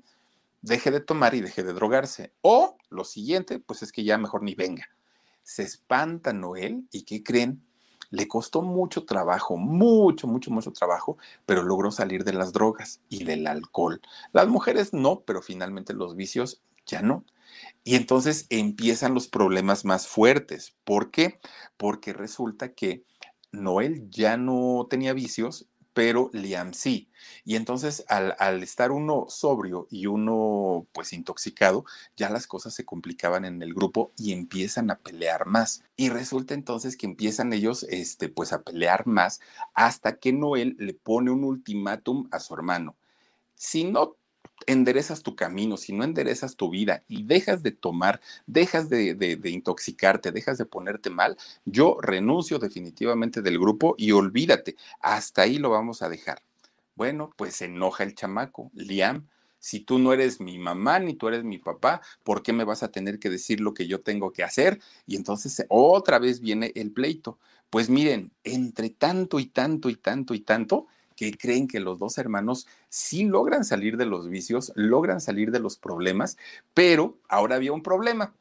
[0.62, 2.32] deje de tomar y deje de drogarse.
[2.42, 4.90] O lo siguiente, pues es que ya mejor ni venga.
[5.44, 7.62] Se espanta Noel y ¿qué creen?
[8.10, 13.24] Le costó mucho trabajo, mucho, mucho, mucho trabajo, pero logró salir de las drogas y
[13.24, 14.02] del alcohol.
[14.34, 17.26] Las mujeres no, pero finalmente los vicios ya no.
[17.84, 20.76] Y entonces empiezan los problemas más fuertes.
[20.84, 21.40] ¿Por qué?
[21.78, 23.04] Porque resulta que
[23.52, 27.10] Noel ya no tenía vicios, pero Liam sí.
[27.46, 31.86] Y entonces al, al, estar uno sobrio y uno pues intoxicado,
[32.18, 35.84] ya las cosas se complicaban en el grupo y empiezan a pelear más.
[35.96, 39.40] Y resulta entonces que empiezan ellos este, pues a pelear más
[39.74, 42.96] hasta que Noel le pone un ultimátum a su hermano.
[43.56, 44.18] Si no
[44.68, 49.50] enderezas tu camino, si no enderezas tu vida y dejas de tomar, dejas de, de,
[49.50, 55.70] intoxicarte, dejas de ponerte mal, yo renuncio definitivamente del grupo y olvídate, hasta ahí lo
[55.70, 56.42] vamos a dejar.
[56.96, 59.28] Bueno, pues se enoja el chamaco, Liam.
[59.60, 62.84] Si tú no eres mi mamá ni tú eres mi papá, ¿por qué me vas
[62.84, 64.80] a tener que decir lo que yo tengo que hacer?
[65.08, 67.40] Y entonces otra vez viene el pleito.
[67.70, 70.88] Pues miren, entre tanto y tanto y tanto y tanto,
[71.32, 75.78] creen que los dos hermanos sí logran salir de los vicios, logran salir de los
[75.78, 76.38] problemas,
[76.74, 78.34] pero ahora había un problema.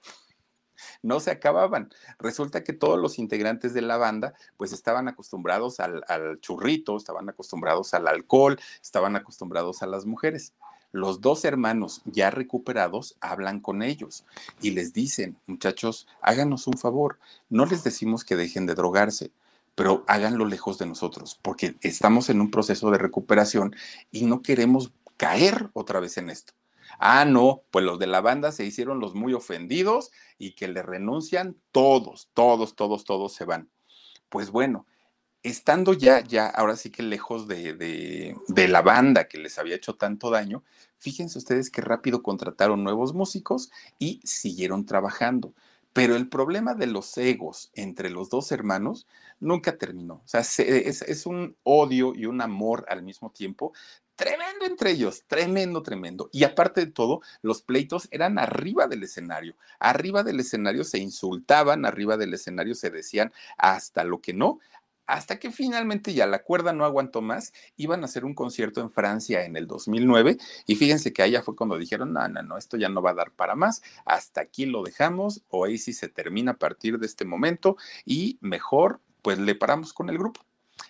[1.03, 1.91] No se acababan.
[2.19, 7.29] Resulta que todos los integrantes de la banda pues estaban acostumbrados al, al churrito, estaban
[7.29, 10.53] acostumbrados al alcohol, estaban acostumbrados a las mujeres
[10.93, 14.25] los dos hermanos ya recuperados hablan con ellos
[14.61, 17.19] y les dicen, muchachos, háganos un favor,
[17.49, 19.33] no les decimos que dejen de drogarse,
[19.75, 23.75] pero háganlo lejos de nosotros, porque estamos en un proceso de recuperación
[24.11, 26.53] y no queremos caer otra vez en esto.
[26.99, 30.83] Ah, no, pues los de la banda se hicieron los muy ofendidos y que le
[30.83, 33.71] renuncian todos, todos, todos, todos se van.
[34.29, 34.87] Pues bueno,
[35.43, 39.77] estando ya, ya, ahora sí que lejos de, de, de, la banda que les había
[39.77, 40.63] hecho tanto daño,
[40.99, 45.55] fíjense ustedes qué rápido contrataron nuevos músicos y siguieron trabajando.
[45.93, 49.07] Pero el problema de los egos entre los dos hermanos
[49.41, 50.15] nunca terminó.
[50.15, 53.73] O sea, es, un odio y un amor al mismo tiempo
[54.15, 56.31] tremendo entre ellos, tremendo, tremendo.
[56.33, 59.57] Y aparte de todo, los pleitos eran arriba del escenario.
[59.81, 64.61] Arriba del escenario se insultaban, arriba del escenario se decían hasta lo que no,
[65.07, 68.91] hasta que finalmente ya la cuerda no aguantó más, iban a hacer un concierto en
[68.91, 72.77] Francia en el 2009 y fíjense que allá fue cuando dijeron, no, no, no, esto
[72.77, 76.59] ya no va a dar para más, hasta aquí lo dejamos, Oasis se termina a
[76.59, 80.41] partir de este momento y mejor pues le paramos con el grupo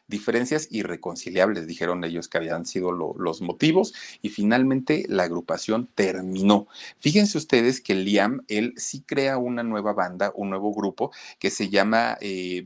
[0.06, 6.66] diferencias irreconciliables, dijeron ellos que habían sido lo, los motivos, y finalmente la agrupación terminó.
[6.98, 11.68] Fíjense ustedes que Liam, él sí crea una nueva banda, un nuevo grupo que se
[11.68, 12.64] llama eh,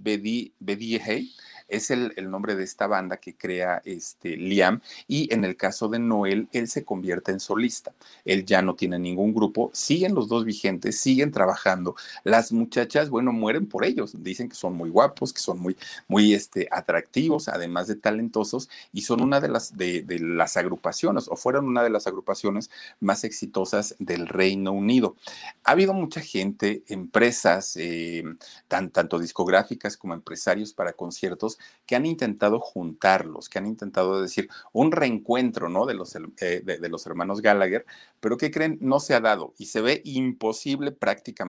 [1.05, 1.33] Hey
[1.69, 5.89] es el, el, nombre de esta banda que crea este Liam y en el caso
[5.89, 7.93] de Noel, él se convierte en solista.
[8.25, 11.97] Él ya no tiene ningún grupo, siguen los dos vigentes, siguen trabajando.
[12.25, 15.77] Las muchachas, bueno, mueren por ellos, dicen que son muy guapos, que son muy,
[16.09, 21.29] muy este, atractivos, además de talentosos y son una de las, de, de las agrupaciones
[21.29, 25.17] o fueron una de las agrupaciones más exitosas del Reino Unido.
[25.65, 28.25] Ha habido mucha gente, empresas, eh,
[28.69, 31.56] tan, tanto discográficas como empresarios para conciertos,
[31.87, 35.87] que han intentado juntarlos, que han intentado decir un reencuentro, ¿no?
[35.87, 37.87] De los, eh, de, de los hermanos Gallagher,
[38.21, 41.56] pero que creen no se ha dado y se ve imposible prácticamente.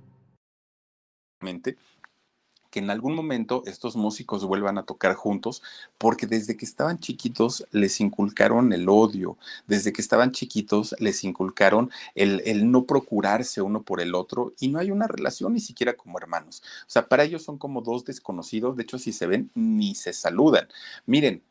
[2.71, 5.61] que en algún momento estos músicos vuelvan a tocar juntos,
[5.97, 9.37] porque desde que estaban chiquitos les inculcaron el odio,
[9.67, 14.69] desde que estaban chiquitos les inculcaron el, el, no procurarse uno por el otro y
[14.69, 16.63] no hay una relación ni siquiera como hermanos.
[16.87, 20.13] O sea, para ellos son como dos desconocidos, de hecho si se ven ni se
[20.13, 20.67] saludan.
[21.05, 21.43] Miren,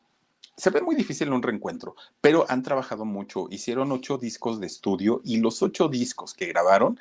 [0.57, 5.21] se ve muy difícil un reencuentro, pero han trabajado mucho, hicieron ocho discos de estudio
[5.23, 6.99] y los ocho discos que grabaron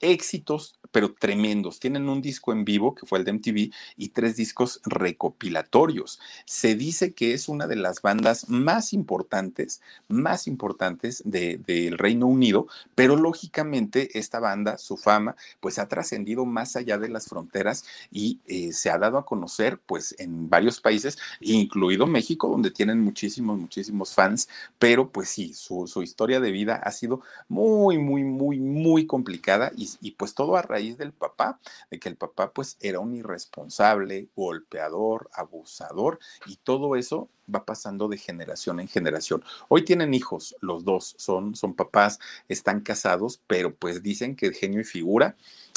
[0.00, 1.80] éxitos pero tremendos.
[1.80, 6.20] Tienen un disco en vivo, que fue el de MTV, y tres discos recopilatorios.
[6.44, 12.66] Se dice que es una de las bandas más importantes, más importantes del Reino Unido,
[12.94, 18.40] pero lógicamente esta banda, su fama, pues ha trascendido más allá de las fronteras y
[18.46, 23.58] eh, se ha dado a conocer pues en varios países, incluido México, donde tienen muchísimos,
[23.58, 29.06] muchísimos fans, pero pues sí, su, historia de vida ha sido muy, muy, muy, muy
[29.06, 31.58] complicada y, y pues todo a raíz del papá,
[31.90, 38.08] de que el papá pues era un irresponsable, golpeador, abusador y todo eso va pasando
[38.08, 39.42] de generación en generación.
[39.68, 42.18] Hoy tienen hijos, los dos son, son papás,
[42.48, 45.36] están casados, pero pues dicen que genio y figura,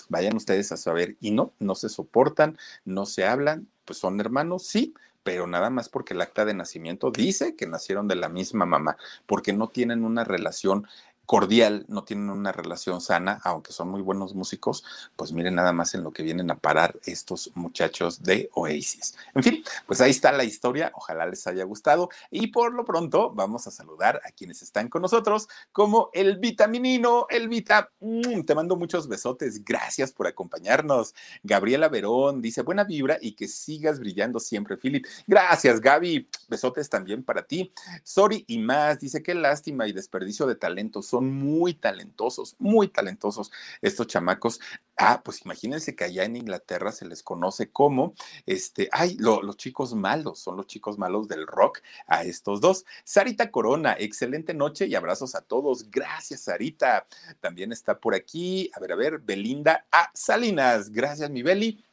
[0.09, 4.64] vayan ustedes a saber, y no, no se soportan, no se hablan, pues son hermanos,
[4.64, 4.93] sí,
[5.24, 8.97] pero nada más porque el acta de nacimiento dice que nacieron de la misma mamá,
[9.26, 10.88] porque no tienen una relación
[11.32, 14.84] cordial, no tienen una relación sana, aunque son muy buenos músicos,
[15.15, 19.15] pues miren nada más en lo que vienen a parar estos muchachos de Oasis.
[19.34, 23.32] En fin, pues ahí está la historia, ojalá les haya gustado y por lo pronto
[23.34, 28.53] vamos a saludar a quienes están con nosotros, como el vitaminino, el Vita, mm, te
[28.53, 31.15] mando muchos besotes, gracias por acompañarnos.
[31.43, 35.05] Gabriela Verón dice, buena vibra y que sigas brillando siempre, Philip.
[35.27, 37.71] Gracias, Gaby, besotes también para ti.
[38.03, 43.51] Sorry y más, dice, qué lástima y desperdicio de talento, son muy talentosos, muy talentosos
[43.82, 44.59] estos chamacos.
[44.97, 48.13] Ah, pues imagínense que allá en Inglaterra se les conoce como,
[48.45, 52.86] este, ay, los chicos malos, son los chicos malos del rock a estos dos.
[53.03, 55.89] Sarita Corona, excelente noche y abrazos a todos.
[55.89, 57.07] Gracias, Sarita.
[57.39, 60.11] También está por aquí, a ver, a ver, Belinda A.
[60.13, 60.91] Salinas.
[60.91, 61.84] Gracias, mi Beli.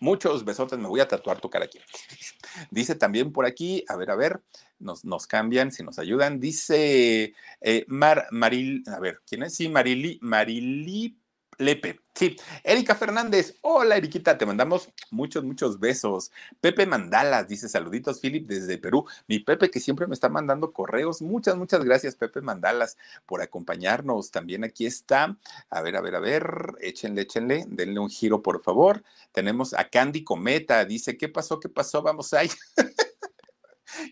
[0.00, 1.78] Muchos besotes, me voy a tatuar tu cara aquí.
[2.70, 4.42] Dice también por aquí, a ver, a ver,
[4.78, 6.40] nos, nos cambian, si nos ayudan.
[6.40, 9.54] Dice eh, Mar, Maril, a ver, ¿quién es?
[9.54, 11.21] Sí, Marili, Marili
[11.58, 12.00] Lepe.
[12.14, 13.56] Sí, Erika Fernández.
[13.62, 16.30] Hola, Eriquita, te mandamos muchos, muchos besos.
[16.60, 19.06] Pepe Mandalas dice saluditos, Philip, desde Perú.
[19.28, 21.22] Mi Pepe que siempre me está mandando correos.
[21.22, 24.30] Muchas, muchas gracias, Pepe Mandalas, por acompañarnos.
[24.30, 25.38] También aquí está.
[25.70, 26.44] A ver, a ver, a ver.
[26.80, 27.64] Échenle, échenle.
[27.68, 29.02] Denle un giro, por favor.
[29.32, 30.84] Tenemos a Candy Cometa.
[30.84, 31.60] Dice, ¿qué pasó?
[31.60, 32.02] ¿Qué pasó?
[32.02, 32.50] Vamos ahí.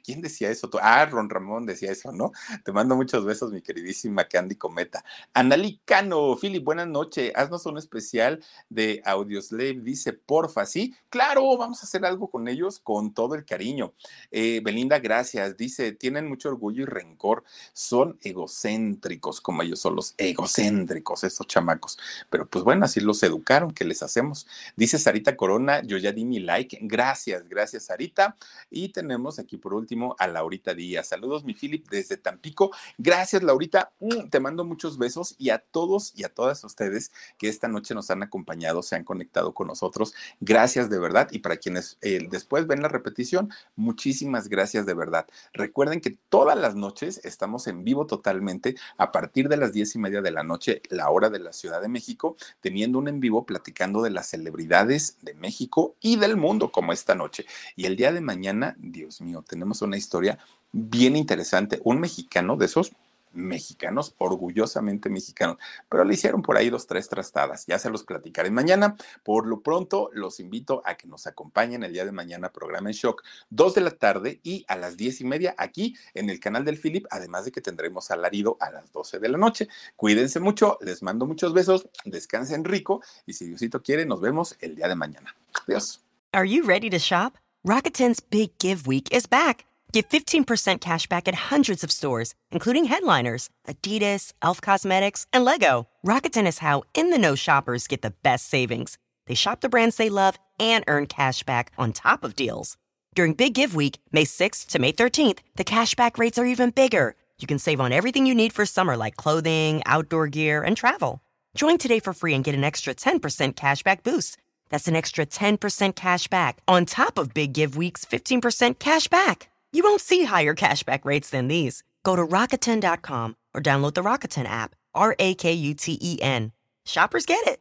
[0.04, 0.70] ¿Quién decía eso?
[0.80, 2.32] Ah, Ron Ramón decía eso, ¿no?
[2.64, 5.04] Te mando muchos besos, mi queridísima Candy Cometa.
[5.34, 7.32] Analí Cano, Philip, buenas noches.
[7.34, 9.80] Haznos un especial de Audioslave.
[9.80, 10.94] Dice, porfa, ¿sí?
[11.08, 13.94] Claro, vamos a hacer algo con ellos con todo el cariño.
[14.30, 15.56] Eh, Belinda, gracias.
[15.56, 17.44] Dice, tienen mucho orgullo y rencor.
[17.72, 21.98] Son egocéntricos, como ellos son los egocéntricos, estos chamacos.
[22.28, 24.46] Pero pues bueno, así los educaron, ¿qué les hacemos?
[24.76, 26.78] Dice Sarita Corona, yo ya di mi like.
[26.82, 28.36] Gracias, gracias, Sarita.
[28.70, 31.08] Y tenemos aquí por último a Laurita Díaz.
[31.08, 32.70] Saludos, mi Philip, desde Tampico.
[32.98, 33.92] Gracias, Laurita.
[34.00, 37.94] Mm, te mando muchos besos y a todos y a todas ustedes que esta noche
[37.94, 40.14] nos han acompañado, se han conectado con nosotros.
[40.40, 41.28] Gracias de verdad.
[41.30, 45.26] Y para quienes eh, después ven la repetición, muchísimas gracias de verdad.
[45.52, 49.98] Recuerden que todas las noches estamos en vivo totalmente a partir de las diez y
[49.98, 53.46] media de la noche, la hora de la Ciudad de México, teniendo un en vivo
[53.46, 57.46] platicando de las celebridades de México y del mundo como esta noche.
[57.76, 60.38] Y el día de mañana, Dios mío, tenemos tenemos una historia
[60.72, 61.80] bien interesante.
[61.84, 62.92] Un mexicano de esos
[63.32, 65.58] mexicanos, orgullosamente mexicanos,
[65.88, 67.66] pero le hicieron por ahí dos, tres trastadas.
[67.66, 68.96] Ya se los platicaré mañana.
[69.22, 72.94] Por lo pronto, los invito a que nos acompañen el día de mañana, programa en
[72.94, 76.64] shock, dos de la tarde y a las diez y media aquí en el canal
[76.64, 79.68] del Philip, además de que tendremos alarido a las doce de la noche.
[79.94, 84.74] Cuídense mucho, les mando muchos besos, descansen rico y si Diosito quiere, nos vemos el
[84.74, 85.36] día de mañana.
[85.68, 86.00] Adiós.
[86.32, 87.34] Are you ready to shop?
[87.66, 89.66] Rakuten's Big Give Week is back.
[89.92, 95.86] Get 15% cash back at hundreds of stores, including headliners, Adidas, Elf Cosmetics, and Lego.
[96.06, 98.96] Rakuten is how in the know shoppers get the best savings.
[99.26, 102.78] They shop the brands they love and earn cash back on top of deals.
[103.14, 107.14] During Big Give Week, May 6th to May 13th, the cashback rates are even bigger.
[107.38, 111.20] You can save on everything you need for summer, like clothing, outdoor gear, and travel.
[111.54, 113.20] Join today for free and get an extra 10%
[113.54, 114.38] cashback boost.
[114.70, 119.48] That's an extra 10% cash back on top of Big Give Week's 15% cash back.
[119.72, 121.82] You won't see higher cashback rates than these.
[122.04, 124.74] Go to Rakuten.com or download the Rakuten app.
[124.94, 126.52] R A K U T E N.
[126.84, 127.60] Shoppers get it.